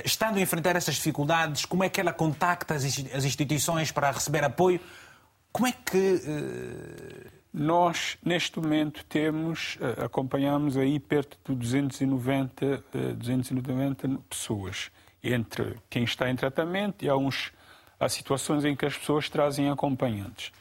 [0.05, 4.81] Estando a enfrentar essas dificuldades, como é que ela contacta as instituições para receber apoio?
[5.51, 6.23] Como é que
[7.59, 12.85] nós, neste momento, temos, eh, acompanhamos aí perto de 290,
[13.17, 14.91] 290 eh, pessoas,
[15.23, 17.53] entre quem está em tratamento e há, uns,
[17.99, 20.53] há situações em que as pessoas trazem acompanhantes.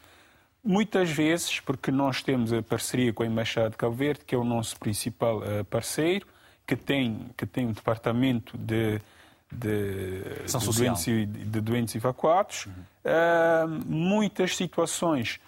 [0.63, 4.37] Muitas vezes, porque nós temos a parceria com a Embaixada de Cabo Verde, que é
[4.37, 6.25] o nosso principal eh, parceiro,
[6.65, 8.99] que tem, que tem um departamento de,
[9.51, 12.73] de, de, doentes, de doentes, evacuados, uhum.
[13.05, 15.39] uh, muitas situações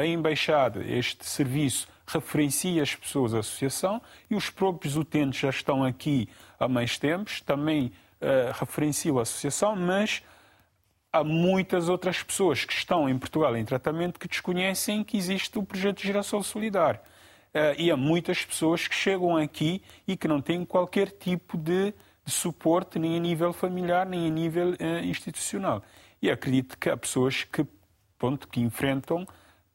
[0.00, 4.00] a Embaixada, este serviço, referencia as pessoas à associação
[4.30, 9.76] e os próprios utentes já estão aqui há mais tempos, também uh, referenciam a associação,
[9.76, 10.22] mas
[11.12, 15.62] há muitas outras pessoas que estão em Portugal em tratamento que desconhecem que existe o
[15.62, 17.00] projeto de Girassol Solidário.
[17.48, 21.94] Uh, e há muitas pessoas que chegam aqui e que não têm qualquer tipo de,
[22.24, 25.82] de suporte, nem a nível familiar, nem a nível uh, institucional.
[26.20, 27.66] E acredito que há pessoas que,
[28.18, 29.26] ponto, que enfrentam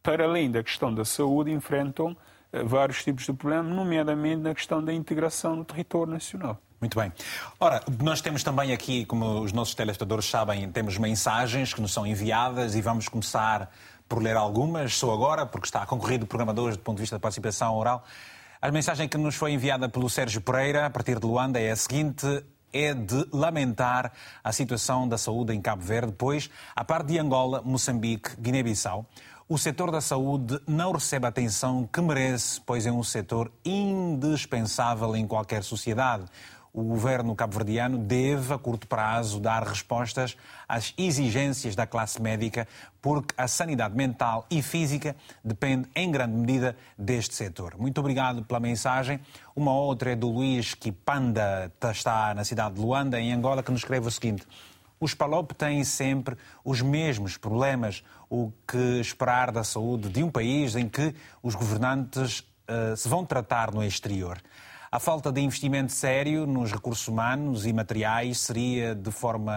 [0.04, 2.16] para além da questão da saúde, enfrentam
[2.52, 6.60] eh, vários tipos de problemas, nomeadamente na questão da integração no território nacional.
[6.80, 7.14] Muito bem.
[7.58, 12.06] Ora, nós temos também aqui, como os nossos telespectadores sabem, temos mensagens que nos são
[12.06, 13.72] enviadas e vamos começar
[14.10, 14.94] por ler algumas.
[14.94, 17.74] Sou agora, porque está concorrido o programa de hoje do ponto de vista da participação
[17.74, 18.04] oral.
[18.62, 21.76] A mensagem que nos foi enviada pelo Sérgio Pereira, a partir de Luanda, é a
[21.78, 22.26] seguinte:
[22.74, 24.12] é de lamentar
[24.44, 29.06] a situação da saúde em Cabo Verde, pois, a par de Angola, Moçambique, Guiné-Bissau,
[29.48, 35.16] o setor da saúde não recebe a atenção que merece, pois é um setor indispensável
[35.16, 36.26] em qualquer sociedade.
[36.74, 40.36] O governo cabo-verdiano deve, a curto prazo, dar respostas
[40.68, 42.68] às exigências da classe médica,
[43.00, 47.78] porque a sanidade mental e física depende, em grande medida, deste setor.
[47.78, 49.20] Muito obrigado pela mensagem.
[49.56, 53.72] Uma outra é do Luís Kipanda, que está na cidade de Luanda, em Angola, que
[53.72, 54.48] nos escreve o seguinte.
[55.00, 58.04] Os PALOP têm sempre os mesmos problemas.
[58.30, 63.26] O que esperar da saúde de um país em que os governantes uh, se vão
[63.26, 64.42] tratar no exterior?
[64.94, 69.54] A falta de investimento sério nos recursos humanos e materiais seria de, forma,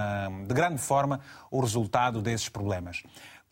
[0.47, 1.20] de grande forma
[1.51, 3.03] o resultado desses problemas.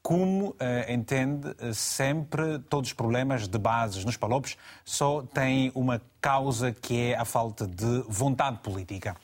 [0.02, 0.56] Como uh,
[0.88, 7.10] entende, eh, sempre todos os problemas de bases nos palopes só têm uma causa que
[7.10, 9.14] é a falta de vontade política.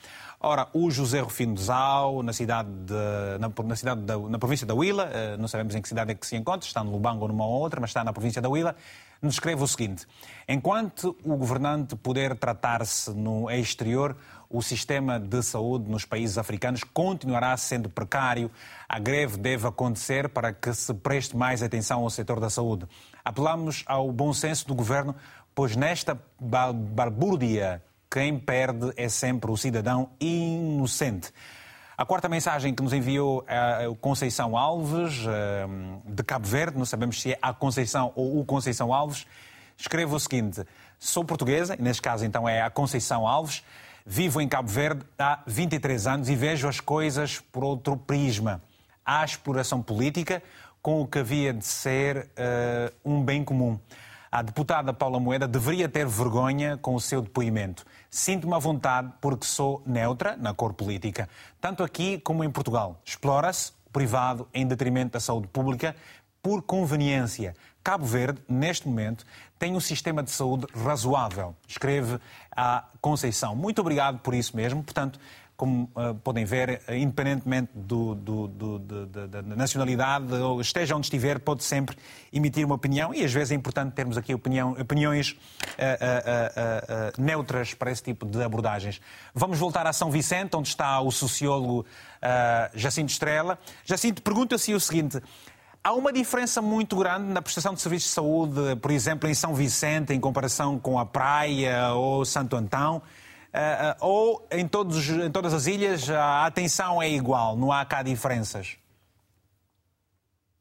[0.42, 2.94] Ora, o José Rufino de Zau, na cidade, de,
[3.38, 6.14] na, na, cidade da, na província da Huila, eh, não sabemos em que cidade é
[6.14, 8.74] que se encontra, está no Lubango ou numa outra, mas está na província da Huila,
[9.20, 10.06] nos escreve o seguinte:
[10.48, 14.16] enquanto o governante puder tratar-se no exterior,
[14.48, 18.50] o sistema de saúde nos países africanos continuará sendo precário.
[18.88, 22.86] A greve deve acontecer para que se preste mais atenção ao setor da saúde.
[23.22, 25.14] Apelamos ao bom senso do governo
[25.54, 31.32] pois nesta balbúrdia quem perde é sempre o cidadão inocente.
[31.96, 35.66] A quarta mensagem que nos enviou é a Conceição Alves, eh,
[36.06, 39.26] de Cabo Verde, não sabemos se é a Conceição ou o Conceição Alves,
[39.76, 40.64] escreve o seguinte:
[40.98, 43.62] Sou portuguesa, neste caso então é a Conceição Alves,
[44.04, 48.62] vivo em Cabo Verde há 23 anos e vejo as coisas por outro prisma.
[49.04, 50.42] Há exploração política
[50.82, 53.78] com o que havia de ser uh, um bem comum.
[54.32, 57.84] A deputada Paula Moeda deveria ter vergonha com o seu depoimento.
[58.10, 61.28] Sinto-me à vontade porque sou neutra na cor política,
[61.60, 63.00] tanto aqui como em Portugal.
[63.04, 65.94] Explora-se o privado em detrimento da saúde pública
[66.42, 67.54] por conveniência.
[67.84, 69.24] Cabo Verde, neste momento,
[69.58, 72.18] tem um sistema de saúde razoável, escreve
[72.50, 73.54] a Conceição.
[73.54, 74.82] Muito obrigado por isso mesmo.
[74.82, 75.18] Portanto,
[75.60, 81.38] como uh, podem ver, uh, independentemente do, do, do, da nacionalidade, ou esteja onde estiver,
[81.38, 81.98] pode sempre
[82.32, 87.90] emitir uma opinião e às vezes é importante termos aqui opinião, opiniões uh, neutras para
[87.90, 89.02] esse tipo de abordagens.
[89.34, 91.84] Vamos voltar a São Vicente, onde está o sociólogo
[92.74, 93.58] Jacinto Estrela.
[93.84, 95.20] Jacinto, pergunta-se o seguinte.
[95.84, 99.54] Há uma diferença muito grande na prestação de serviços de saúde, por exemplo, em São
[99.54, 103.02] Vicente, em comparação com a Praia ou Santo Antão?
[103.50, 108.00] Uh, ou em, todos, em todas as ilhas a atenção é igual, não há cá
[108.00, 108.76] diferenças?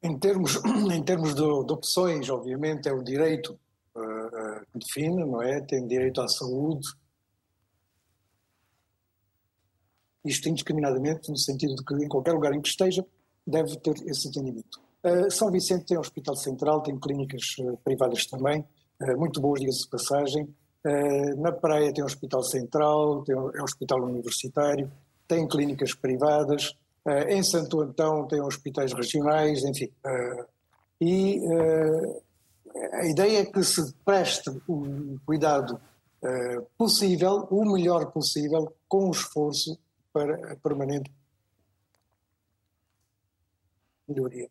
[0.02, 0.56] Em termos,
[0.92, 3.60] em termos de, de opções, obviamente, é o direito
[3.96, 5.62] uh, que define, não é?
[5.62, 6.88] Tem direito à saúde.
[10.26, 13.06] Isto indiscriminadamente, no sentido de que em qualquer lugar em que esteja,
[13.46, 14.82] deve ter esse atendimento.
[15.04, 17.44] Uh, São Vicente tem um hospital central, tem clínicas
[17.84, 18.66] privadas também,
[19.16, 20.56] muito boas, diga-se de passagem.
[20.86, 24.92] Eh, na Praia tem um hospital central, tem, é um hospital universitário,
[25.28, 26.76] tem clínicas privadas.
[27.06, 29.92] Eh, em Santo Antão tem hospitais regionais, enfim.
[30.06, 30.46] Eh,
[31.02, 31.42] e
[32.94, 35.80] a ideia é que se preste o cuidado
[36.78, 39.80] possível, o melhor possível, com o esforço
[40.12, 41.10] para a permanente
[44.06, 44.50] melhoria.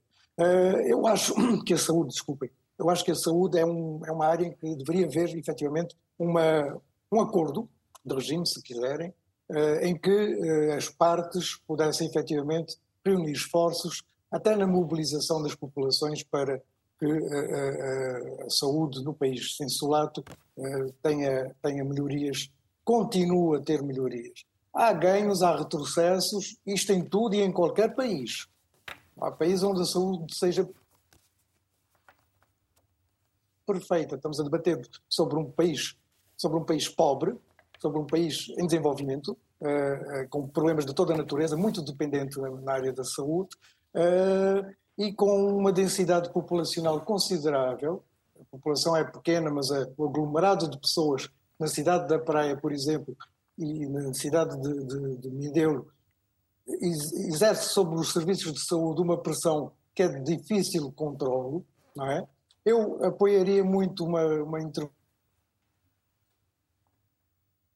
[0.86, 4.26] Eu acho que a saúde, desculpem, eu acho que a saúde é, um, é uma
[4.26, 7.68] área em que deveria haver, efetivamente, uma, um acordo
[8.04, 9.12] de regime, se quiserem,
[9.50, 16.22] uh, em que uh, as partes pudessem, efetivamente, reunir esforços, até na mobilização das populações
[16.22, 16.62] para
[16.98, 20.24] que uh, a saúde no país sensulato
[21.02, 22.50] tenha, tenha melhorias,
[22.84, 24.44] continue a ter melhorias.
[24.74, 28.48] Há ganhos, há retrocessos, isto em tudo e em qualquer país.
[29.20, 30.68] Há países onde a saúde seja
[33.68, 34.16] perfeita.
[34.16, 35.94] Estamos a debater sobre um país,
[36.36, 37.36] sobre um país pobre,
[37.78, 42.40] sobre um país em desenvolvimento, uh, uh, com problemas de toda a natureza, muito dependente
[42.40, 43.50] na área da saúde,
[43.94, 48.02] uh, e com uma densidade populacional considerável.
[48.40, 53.16] A população é pequena, mas o aglomerado de pessoas na cidade da Praia, por exemplo,
[53.56, 55.88] e na cidade de, de, de Mindelo,
[56.66, 61.64] exerce sobre os serviços de saúde uma pressão que é de difícil controle,
[61.96, 62.26] não é?
[62.68, 64.60] Eu apoiaria muito uma, uma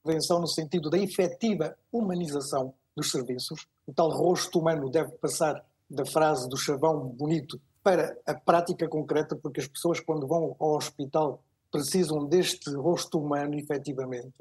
[0.05, 3.67] intervenção no sentido da efetiva humanização dos serviços.
[3.87, 9.35] O tal rosto humano deve passar da frase do chavão bonito para a prática concreta,
[9.35, 14.35] porque as pessoas, quando vão ao hospital, precisam deste rosto humano, efetivamente.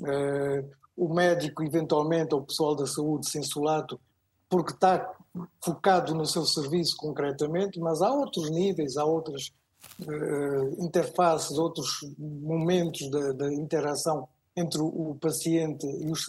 [0.00, 4.00] Uh, o médico, eventualmente, ou o pessoal da saúde, sensulato,
[4.48, 5.14] porque está
[5.62, 9.52] focado no seu serviço concretamente, mas há outros níveis, há outras
[10.06, 16.26] uh, interfaces, outros momentos da, interação entre o paciente e os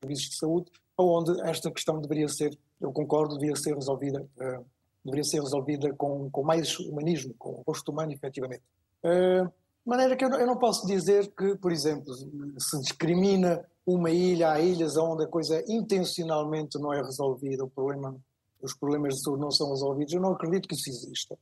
[0.00, 4.64] serviços de saúde, onde esta questão deveria ser, eu concordo, deveria ser resolvida, uh,
[5.04, 8.62] deveria ser resolvida com, com mais humanismo, com o rosto humano, efetivamente.
[9.02, 13.64] Uh, de maneira que eu não, eu não posso dizer que, por exemplo, se discrimina
[13.84, 18.16] uma ilha, há ilhas onde a coisa intencionalmente não é resolvida, o problema
[18.62, 21.36] os problemas de saúde não são resolvidos, eu não acredito que isso exista,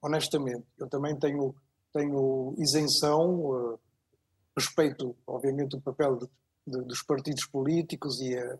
[0.00, 0.66] honestamente.
[0.78, 1.54] Eu também tenho,
[1.92, 3.78] tenho isenção, uh,
[4.56, 6.26] respeito, obviamente, o papel de,
[6.66, 8.58] de, dos partidos políticos e a,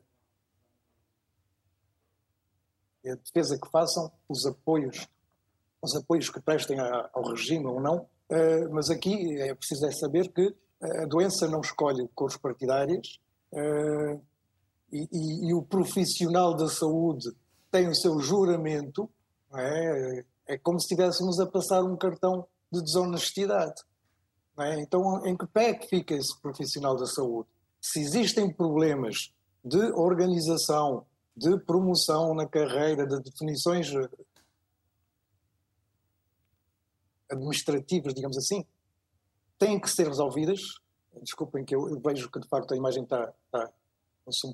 [3.05, 5.09] e a, defesa que façam, os apoios,
[5.81, 8.01] os apoios que prestem a, ao regime ou não,
[8.31, 13.19] uh, mas aqui é preciso é saber que a doença não escolhe cores partidárias
[13.53, 14.21] uh,
[14.93, 17.35] e, e, e o profissional da saúde
[17.77, 19.07] tem o seu juramento,
[19.55, 20.25] é?
[20.47, 23.83] é como se estivéssemos a passar um cartão de desonestidade.
[24.59, 24.81] É?
[24.81, 27.47] Então, em que pé é que fica esse profissional da saúde?
[27.79, 29.31] Se existem problemas
[29.63, 31.05] de organização,
[31.37, 33.93] de promoção na carreira, de definições
[37.31, 38.65] administrativas, digamos assim,
[39.59, 40.61] têm que ser resolvidas.
[41.21, 43.71] Desculpem que eu, eu vejo que de facto a imagem está, está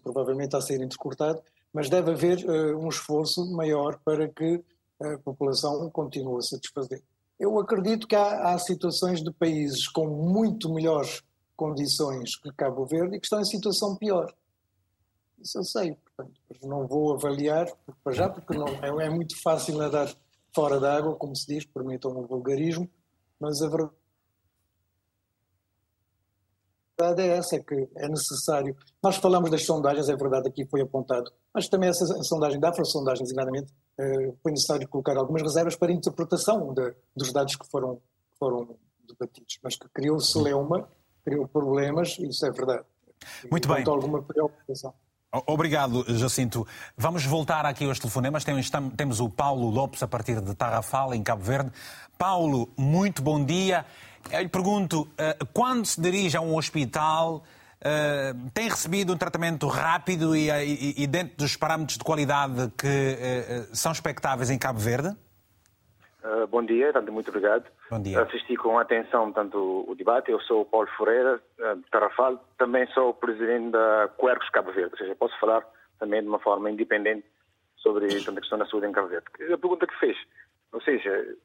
[0.03, 1.41] provavelmente a ser entrecortado,
[1.73, 4.63] mas deve haver uh, um esforço maior para que
[5.01, 7.03] a população continue a satisfazer.
[7.39, 11.23] Eu acredito que há, há situações de países com muito melhores
[11.57, 14.33] condições que Cabo Verde e que estão em situação pior.
[15.41, 17.67] Isso eu sei, portanto, não vou avaliar
[18.05, 20.15] para já, porque não, é, é muito fácil nadar
[20.55, 22.89] fora da água, como se diz, permitam um vulgarismo,
[23.41, 24.02] mas a verdade
[27.05, 28.77] é essa, é que é necessário.
[29.03, 33.25] Nós falamos das sondagens, é verdade, aqui foi apontado, mas também essa sondagem da Afro-sondagem,
[33.25, 38.01] designadamente, eh, foi necessário colocar algumas reservas para a interpretação de, dos dados que foram,
[38.39, 38.77] foram
[39.09, 40.89] debatidos, mas que criou celeuma,
[41.25, 42.85] criou problemas, isso é verdade.
[43.51, 43.85] Muito e, bem.
[43.87, 44.95] alguma preocupação.
[45.33, 46.67] Obrigado, Jacinto.
[46.95, 48.45] Vamos voltar aqui aos telefonemas.
[48.45, 51.73] Temos o Paulo Lopes a partir de Tarrafal, em Cabo Verde.
[52.19, 53.87] Paulo, muito bom dia.
[54.31, 57.43] Eu lhe pergunto, eh, quando se dirige a um hospital,
[57.81, 63.91] eh, tem recebido um tratamento rápido e, dentro dos parâmetros de qualidade que eh, são
[63.91, 65.17] expectáveis em Cabo Verde?
[66.25, 67.65] Uh, bom dia, tanto muito obrigado.
[67.91, 68.21] Bom dia.
[68.23, 70.31] Assisti com atenção tanto o debate.
[70.31, 72.43] Eu sou o Paulo Ferreira, uh, de Tarrafal.
[72.57, 74.93] Também sou o presidente da Quercos Cabo Verde.
[74.93, 75.67] Ou seja, posso falar
[75.99, 77.27] também de uma forma independente
[77.77, 79.27] sobre tanto a questão da saúde em Cabo Verde.
[79.53, 80.17] A pergunta que fez,
[80.73, 81.37] ou seja,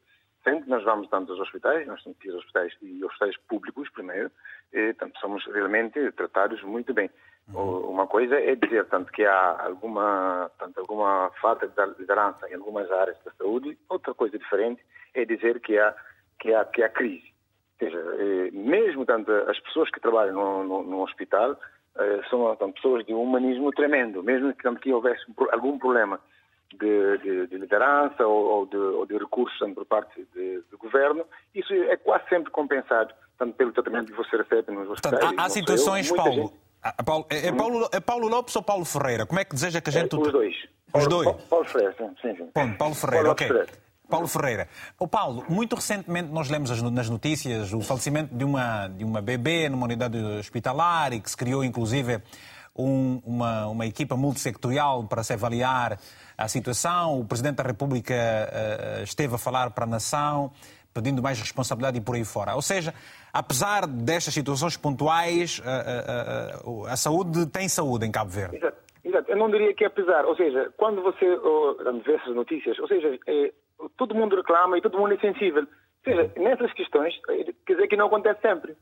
[0.43, 3.89] sempre nós vamos tanto aos hospitais, nós temos que ir aos hospitais e hospitais públicos
[3.89, 4.31] primeiro,
[4.71, 7.09] e tanto somos realmente tratados muito bem.
[7.53, 7.91] Uhum.
[7.91, 12.91] Uma coisa é dizer tanto que há alguma, tanto alguma falta de liderança em algumas
[12.91, 14.81] áreas da saúde, outra coisa diferente
[15.13, 15.95] é dizer que há
[16.39, 17.33] que há que há crise.
[17.79, 21.57] Ou seja, eh, mesmo tanto as pessoas que trabalham no, no, no hospital
[21.97, 25.21] eh, são tanto, pessoas de um humanismo tremendo, mesmo que, tanto, que houvesse
[25.51, 26.19] algum problema
[26.73, 30.27] de, de, de liderança ou, ou, de, ou, de, recursos tanto, por parte
[30.69, 31.25] do governo,
[31.55, 35.19] isso é quase sempre compensado, tanto pelo tratamento que você recebe nos hospitais.
[35.19, 36.66] Portanto, há, há situações, eu, Paulo, gente...
[36.97, 39.25] Ah, Paulo, é, é, Paulo, é Paulo Lopes ou Paulo Ferreira?
[39.25, 40.15] Como é que deseja que a gente...
[40.15, 40.55] É, os dois.
[40.55, 41.25] Os Paulo, dois?
[41.25, 42.75] Paulo, Paulo Ferreira, sim, sim.
[42.77, 43.47] Paulo Ferreira, Paulo ok.
[43.47, 43.87] Ferreira.
[44.09, 44.69] Paulo Ferreira.
[44.97, 49.67] O Paulo, muito recentemente nós lemos nas notícias o falecimento de uma, de uma bebê
[49.67, 52.21] numa unidade hospitalar e que se criou inclusive
[52.77, 55.99] um, uma, uma equipa multissectorial para se avaliar
[56.37, 57.19] a situação.
[57.19, 60.51] O Presidente da República uh, esteve a falar para a nação,
[60.93, 62.55] pedindo mais responsabilidade e por aí fora.
[62.55, 62.93] Ou seja,
[63.33, 68.57] apesar destas situações pontuais, uh, uh, a saúde tem saúde em Cabo Verde.
[68.57, 68.87] Exato.
[69.07, 69.31] Exato.
[69.31, 70.25] Eu não diria que apesar.
[70.25, 73.53] Ou seja, quando você oh, vê essas notícias, ou seja, é,
[73.95, 75.63] todo mundo reclama e todo mundo é sensível.
[75.63, 77.13] Ou seja, nessas questões,
[77.65, 78.75] quer dizer que não acontece sempre.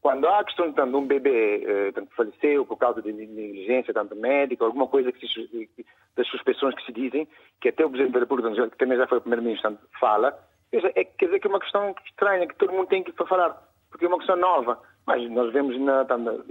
[0.00, 4.14] Quando há a questão de um bebê eh, tanto faleceu por causa de negligência tanto
[4.14, 5.68] médica, alguma coisa que se,
[6.16, 7.26] das suspeições que se dizem,
[7.60, 10.38] que até o Presidente da República, que também já foi Primeiro-Ministro, fala,
[10.72, 13.50] é, quer dizer que é uma questão estranha, que todo mundo tem que falar,
[13.90, 14.80] porque é uma questão nova.
[15.06, 16.44] Mas nós vemos, na, tanto,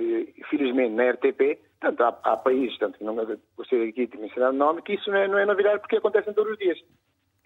[0.50, 3.16] felizmente, na RTP, tanto há, há países, tanto não
[3.56, 6.34] você aqui tem mencionado o nome, que isso não é, não é novidade porque acontece
[6.34, 6.80] todos os dias.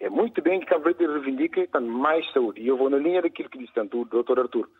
[0.00, 2.60] É muito bem que Cabo Verde reivindique tanto, mais saúde.
[2.60, 4.40] E eu vou na linha daquilo que disse tanto o Dr.
[4.40, 4.72] Artur Correia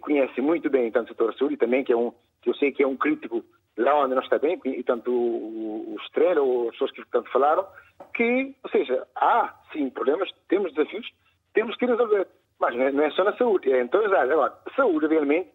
[0.00, 2.12] conhece muito bem tanto o setor saúde também, que, é um,
[2.42, 3.44] que eu sei que é um crítico
[3.76, 7.30] lá onde nós está bem, e tanto o, o Estrela ou as pessoas que tanto
[7.30, 7.66] falaram,
[8.14, 11.08] que, ou seja, há sim problemas, temos desafios,
[11.54, 12.26] temos que resolver.
[12.58, 14.32] Mas não é, não é só na saúde, é em todas as áreas.
[14.32, 15.48] Agora, saúde, realmente,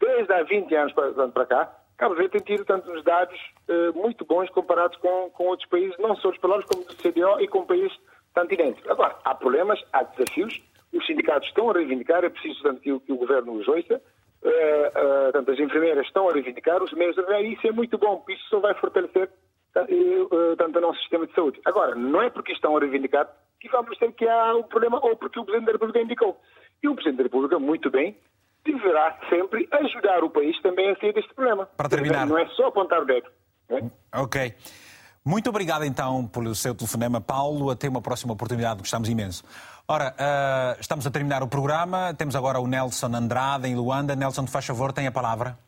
[0.00, 3.38] desde há 20 anos para, para cá, Cabo Verde tem tido tanto uns dados
[3.68, 7.38] uh, muito bons comparados com, com outros países, não só os peloros como do CDO
[7.40, 7.96] e com países
[8.34, 8.90] tanto idênticos.
[8.90, 10.60] Agora, há problemas, há desafios,
[10.92, 13.94] os sindicatos estão a reivindicar, é preciso tanto que, que o governo os ouça,
[14.42, 17.96] uh, uh, tanto as enfermeiras estão a reivindicar, os meios a e isso é muito
[17.98, 19.28] bom, isso só vai fortalecer
[19.76, 21.60] uh, tanto o nosso sistema de saúde.
[21.64, 23.28] Agora, não é porque estão a reivindicar
[23.60, 26.40] que vamos ter que há um problema ou porque o Presidente da República indicou.
[26.82, 28.16] E o Presidente da República, muito bem,
[28.64, 31.66] deverá sempre ajudar o país também a sair deste problema.
[31.76, 32.26] Para terminar.
[32.26, 33.28] Não é só apontar o dedo.
[33.68, 33.82] É?
[34.20, 34.54] Ok.
[35.24, 37.70] Muito obrigado então pelo seu telefonema, Paulo.
[37.70, 39.44] Até uma próxima oportunidade, gostamos imenso.
[39.92, 42.14] Ora, uh, estamos a terminar o programa.
[42.14, 44.14] Temos agora o Nelson Andrade em Luanda.
[44.14, 45.58] Nelson, faz favor, tem a palavra.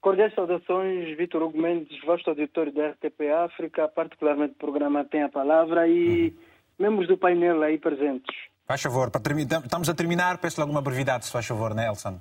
[0.00, 5.28] Cordiais saudações, Vitor Hugo Mendes, vosso auditório da RTP África, particularmente o programa tem a
[5.28, 6.34] palavra e uhum.
[6.76, 8.34] membros do painel aí presentes.
[8.66, 9.08] Faz favor,
[9.64, 12.18] estamos a terminar, peço-lhe alguma brevidade, se faz favor, Nelson.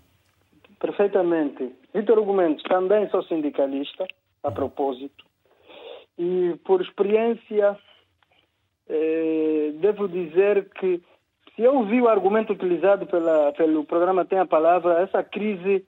[0.79, 1.75] Perfeitamente.
[1.95, 4.05] Vitor Hugo Mendes, também sou sindicalista,
[4.43, 4.53] a uhum.
[4.53, 5.25] propósito,
[6.15, 7.75] e por experiência
[8.89, 11.01] eh, devo dizer que
[11.55, 15.85] se eu ouvi o argumento utilizado pela, pelo programa Tem a Palavra, essa crise,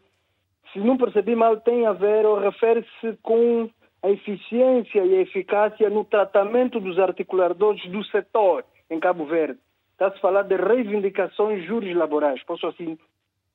[0.71, 3.69] se não percebi mal, tem a ver ou refere-se com
[4.03, 9.59] a eficiência e a eficácia no tratamento dos articuladores do setor em Cabo Verde.
[9.93, 12.97] está-se a falar de reivindicações juros laborais, posso assim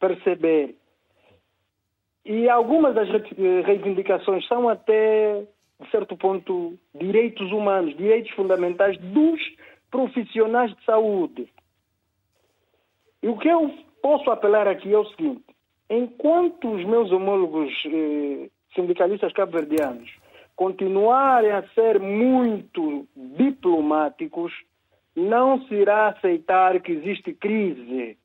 [0.00, 0.74] perceber.
[2.24, 3.08] E algumas das
[3.64, 5.46] reivindicações são até,
[5.80, 9.40] de certo ponto, direitos humanos, direitos fundamentais dos
[9.90, 11.48] profissionais de saúde.
[13.22, 13.70] E o que eu
[14.02, 15.44] posso apelar aqui é o seguinte:
[15.88, 20.10] enquanto os meus homólogos eh, sindicalistas cabo-verdianos
[20.54, 24.52] continuarem a ser muito diplomáticos,
[25.16, 28.18] não se irá aceitar que existe crise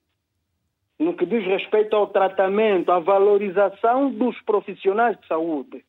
[0.99, 5.83] no que diz respeito ao tratamento, à valorização dos profissionais de saúde.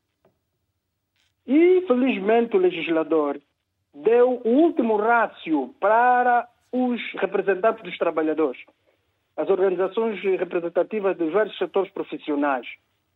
[1.47, 3.39] E, felizmente, o legislador
[3.93, 8.61] deu o último rácio para os representantes dos trabalhadores,
[9.37, 12.67] as organizações representativas dos vários setores profissionais,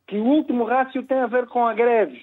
[0.07, 2.21] que o último rácio tem a ver com a greve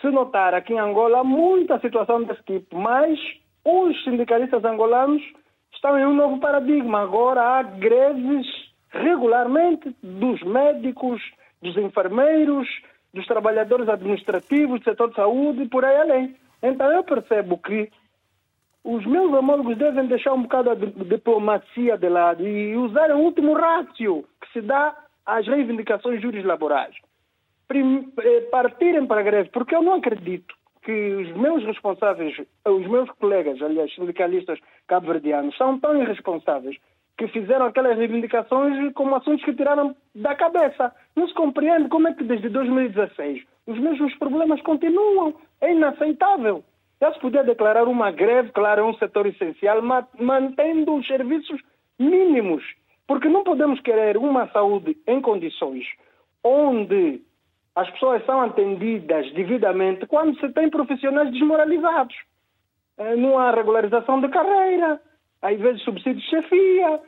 [0.00, 3.18] se notar aqui em Angola muita situação desse tipo, mas
[3.64, 5.22] os sindicalistas angolanos
[5.72, 7.02] estão em um novo paradigma.
[7.02, 8.46] Agora há greves
[8.90, 11.20] regularmente dos médicos,
[11.60, 12.68] dos enfermeiros,
[13.12, 16.36] dos trabalhadores administrativos, do setor de saúde e por aí além.
[16.62, 17.90] Então eu percebo que
[18.84, 23.54] os meus homólogos devem deixar um bocado a diplomacia de lado e usar o último
[23.54, 26.94] rácio que se dá às reivindicações juris laborais.
[27.70, 33.10] Eh, partirem para a greve, porque eu não acredito que os meus responsáveis, os meus
[33.10, 36.78] colegas, aliás, sindicalistas cabo-verdianos, são tão irresponsáveis
[37.18, 40.94] que fizeram aquelas reivindicações como assuntos que tiraram da cabeça.
[41.16, 45.34] Não se compreende como é que desde 2016 os mesmos problemas continuam.
[45.60, 46.62] É inaceitável.
[47.00, 49.82] Já se podia declarar uma greve, claro, é um setor essencial,
[50.18, 51.60] mantendo os serviços
[51.98, 52.62] mínimos.
[53.06, 55.84] Porque não podemos querer uma saúde em condições
[56.44, 57.20] onde
[57.74, 62.14] as pessoas são atendidas devidamente quando se tem profissionais desmoralizados.
[62.96, 65.00] Eh, não há regularização de carreira,
[65.42, 67.00] às vezes subsídio de chefia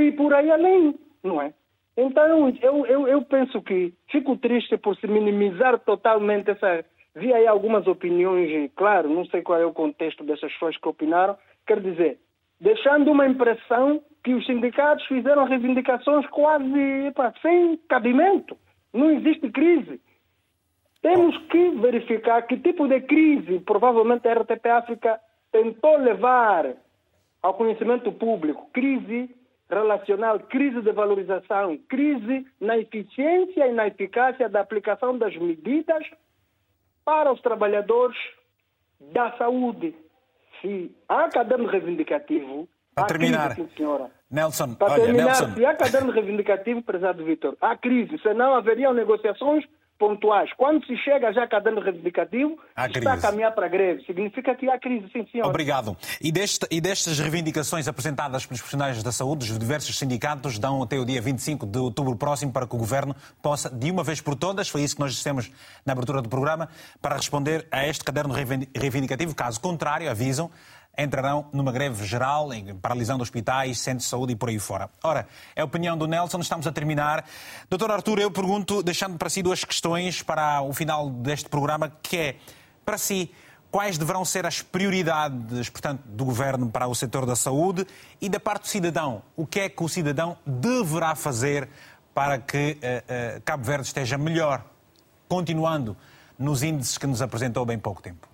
[0.00, 1.52] e por aí além, não é?
[1.96, 6.84] Então, eu, eu, eu penso que fico triste por se minimizar totalmente essa.
[7.16, 11.36] Vi aí algumas opiniões, claro, não sei qual é o contexto dessas pessoas que opinaram,
[11.66, 12.20] quer dizer,
[12.60, 18.56] deixando uma impressão que os sindicatos fizeram reivindicações quase epa, sem cabimento.
[18.92, 20.00] Não existe crise.
[21.02, 25.20] Temos que verificar que tipo de crise provavelmente a RTP África
[25.50, 26.74] tentou levar
[27.42, 28.68] ao conhecimento público.
[28.72, 29.30] Crise
[29.70, 36.04] relacional, crise de valorização, crise na eficiência e na eficácia da aplicação das medidas
[37.04, 38.16] para os trabalhadores
[39.12, 39.94] da saúde.
[40.60, 44.10] Se há caderno reivindicativo, para terminar, crise, senhora.
[44.30, 45.54] Nelson, para olha, terminar, Nelson.
[45.54, 49.64] se há caderno reivindicativo, prezado Vitor, há crise, senão haveriam negociações
[49.98, 50.50] pontuais.
[50.56, 53.08] Quando se chega já a caderno reivindicativo, Há está crise.
[53.08, 54.04] a caminhar para a greve.
[54.04, 55.46] Significa que há crise, sim, senhor.
[55.46, 55.96] Obrigado.
[56.20, 60.98] E, deste, e destas reivindicações apresentadas pelos profissionais da saúde, os diversos sindicatos dão até
[60.98, 64.34] o dia 25 de outubro próximo para que o Governo possa, de uma vez por
[64.34, 65.50] todas, foi isso que nós dissemos
[65.84, 66.68] na abertura do programa,
[67.02, 69.34] para responder a este caderno reivindicativo.
[69.34, 70.50] Caso contrário, avisam,
[70.98, 74.90] entrarão numa greve geral, em- paralisando hospitais, centros de saúde e por aí fora.
[75.02, 77.24] Ora, é a opinião do Nelson, estamos a terminar.
[77.70, 82.16] Doutor Artur, eu pergunto, deixando para si duas questões para o final deste programa, que
[82.16, 82.36] é,
[82.84, 83.30] para si,
[83.70, 87.86] quais deverão ser as prioridades, portanto, do Governo para o setor da saúde
[88.20, 89.22] e da parte do cidadão?
[89.36, 91.68] O que é que o cidadão deverá fazer
[92.12, 94.64] para que eh, eh, Cabo Verde esteja melhor,
[95.28, 95.96] continuando
[96.36, 98.26] nos índices que nos apresentou há bem pouco tempo?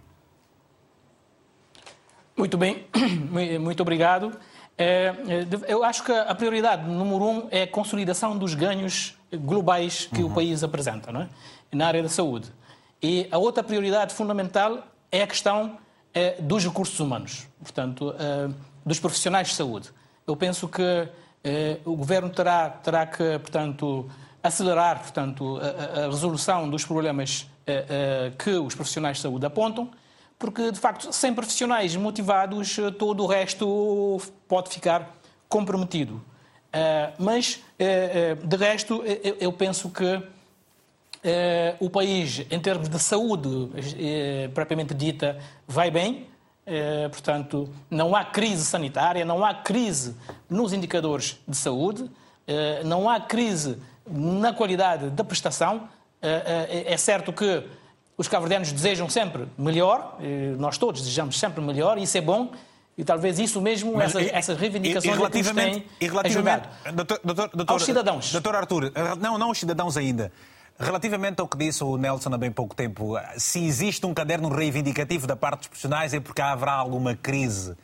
[2.37, 2.87] Muito bem,
[3.61, 4.33] muito obrigado.
[4.77, 10.07] É, é, eu acho que a prioridade número um é a consolidação dos ganhos globais
[10.13, 11.29] que o país apresenta não é?
[11.73, 12.51] na área da saúde.
[13.01, 15.79] E a outra prioridade fundamental é a questão
[16.13, 18.15] é, dos recursos humanos, portanto,
[18.85, 19.91] dos profissionais de saúde.
[20.27, 21.09] Eu penso que
[21.85, 24.11] o governo terá, terá que, portanto,
[24.43, 27.47] acelerar, portanto, a, a- resolução dos problemas
[28.39, 29.91] que os profissionais de saúde apontam
[30.45, 35.17] porque de facto, sem profissionais motivados, eh, todo o resto pode ficar
[35.49, 36.23] comprometido.
[36.71, 39.03] Eh, mas, eh, de resto,
[39.41, 40.23] eu- penso que
[41.81, 43.71] o país, em termos de saúde
[44.53, 46.27] propriamente dita, vai bem.
[47.11, 50.15] Portanto, não há crise sanitária, não há crise
[50.51, 52.11] nos indicadores de saúde,
[52.85, 55.89] não há crise na qualidade da prestação.
[56.21, 57.67] É certo que
[58.17, 62.53] os cabo-verdianos desejam sempre melhor, eh, nós todos desejamos sempre melhor, e isso é bom,
[62.97, 67.21] e talvez isso mesmo, Mas, essas, e- essas reivindicações e relativamente, têm e relativamente doutor,
[67.25, 68.33] doutor, doutor, Aos cidadãos.
[68.33, 70.31] Doutor Artur, não, não aos cidadãos ainda.
[70.79, 75.27] Relativamente ao que disse o Nelson há bem pouco tempo, se existe um caderno reivindicativo
[75.27, 77.77] da parte dos profissionais é porque haverá alguma crise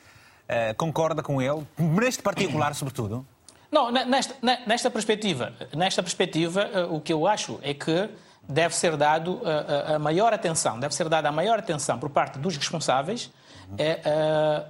[0.50, 1.64] Uh, concorda com ele?
[1.78, 3.24] Neste particular, sobretudo?
[3.70, 4.34] Não, nesta,
[4.66, 8.10] nesta perspectiva, nesta perspectiva, uh, o que eu acho é que
[8.50, 12.38] deve ser dado uh, a maior atenção, deve ser dada a maior atenção por parte
[12.38, 13.30] dos responsáveis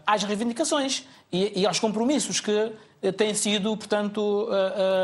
[0.07, 2.73] às reivindicações e, e aos compromissos que
[3.17, 4.47] têm sido, portanto,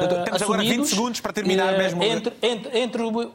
[0.01, 2.03] Doutor, temos agora 20 segundos para terminar mesmo.
[2.03, 3.33] Entre, entre, entre o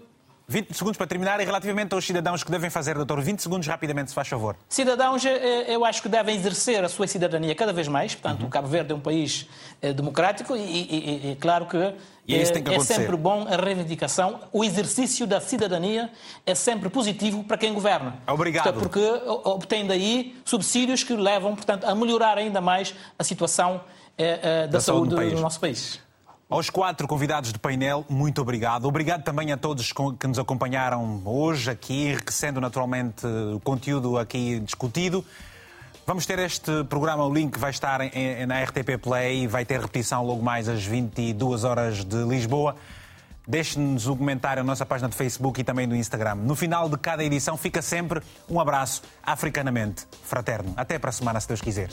[0.51, 4.09] 20 segundos para terminar e relativamente aos cidadãos que devem fazer, doutor, 20 segundos rapidamente,
[4.09, 4.57] se faz favor.
[4.67, 8.13] Cidadãos, eh, eu acho que devem exercer a sua cidadania cada vez mais.
[8.13, 8.47] Portanto, uhum.
[8.47, 9.47] o Cabo Verde é um país
[9.81, 11.93] eh, democrático e, e, e claro que,
[12.27, 14.41] e é, é sempre bom a reivindicação.
[14.51, 16.11] O exercício da cidadania
[16.45, 18.15] é sempre positivo para quem governa.
[18.27, 18.73] Obrigado.
[18.73, 23.81] Porque obtém daí subsídios que levam, portanto, a melhorar ainda mais a situação
[24.17, 26.10] eh, da, da, saúde, saúde do, do nosso país.
[26.51, 28.85] Aos quatro convidados do painel, muito obrigado.
[28.85, 35.23] Obrigado também a todos que nos acompanharam hoje aqui, enriquecendo naturalmente o conteúdo aqui discutido.
[36.05, 38.01] Vamos ter este programa, o link vai estar
[38.45, 42.75] na RTP Play, vai ter repetição logo mais às 22 horas de Lisboa.
[43.47, 46.35] Deixe-nos o comentário na nossa página de Facebook e também no Instagram.
[46.35, 50.73] No final de cada edição fica sempre um abraço africanamente fraterno.
[50.75, 51.91] Até para a semana, se Deus quiser.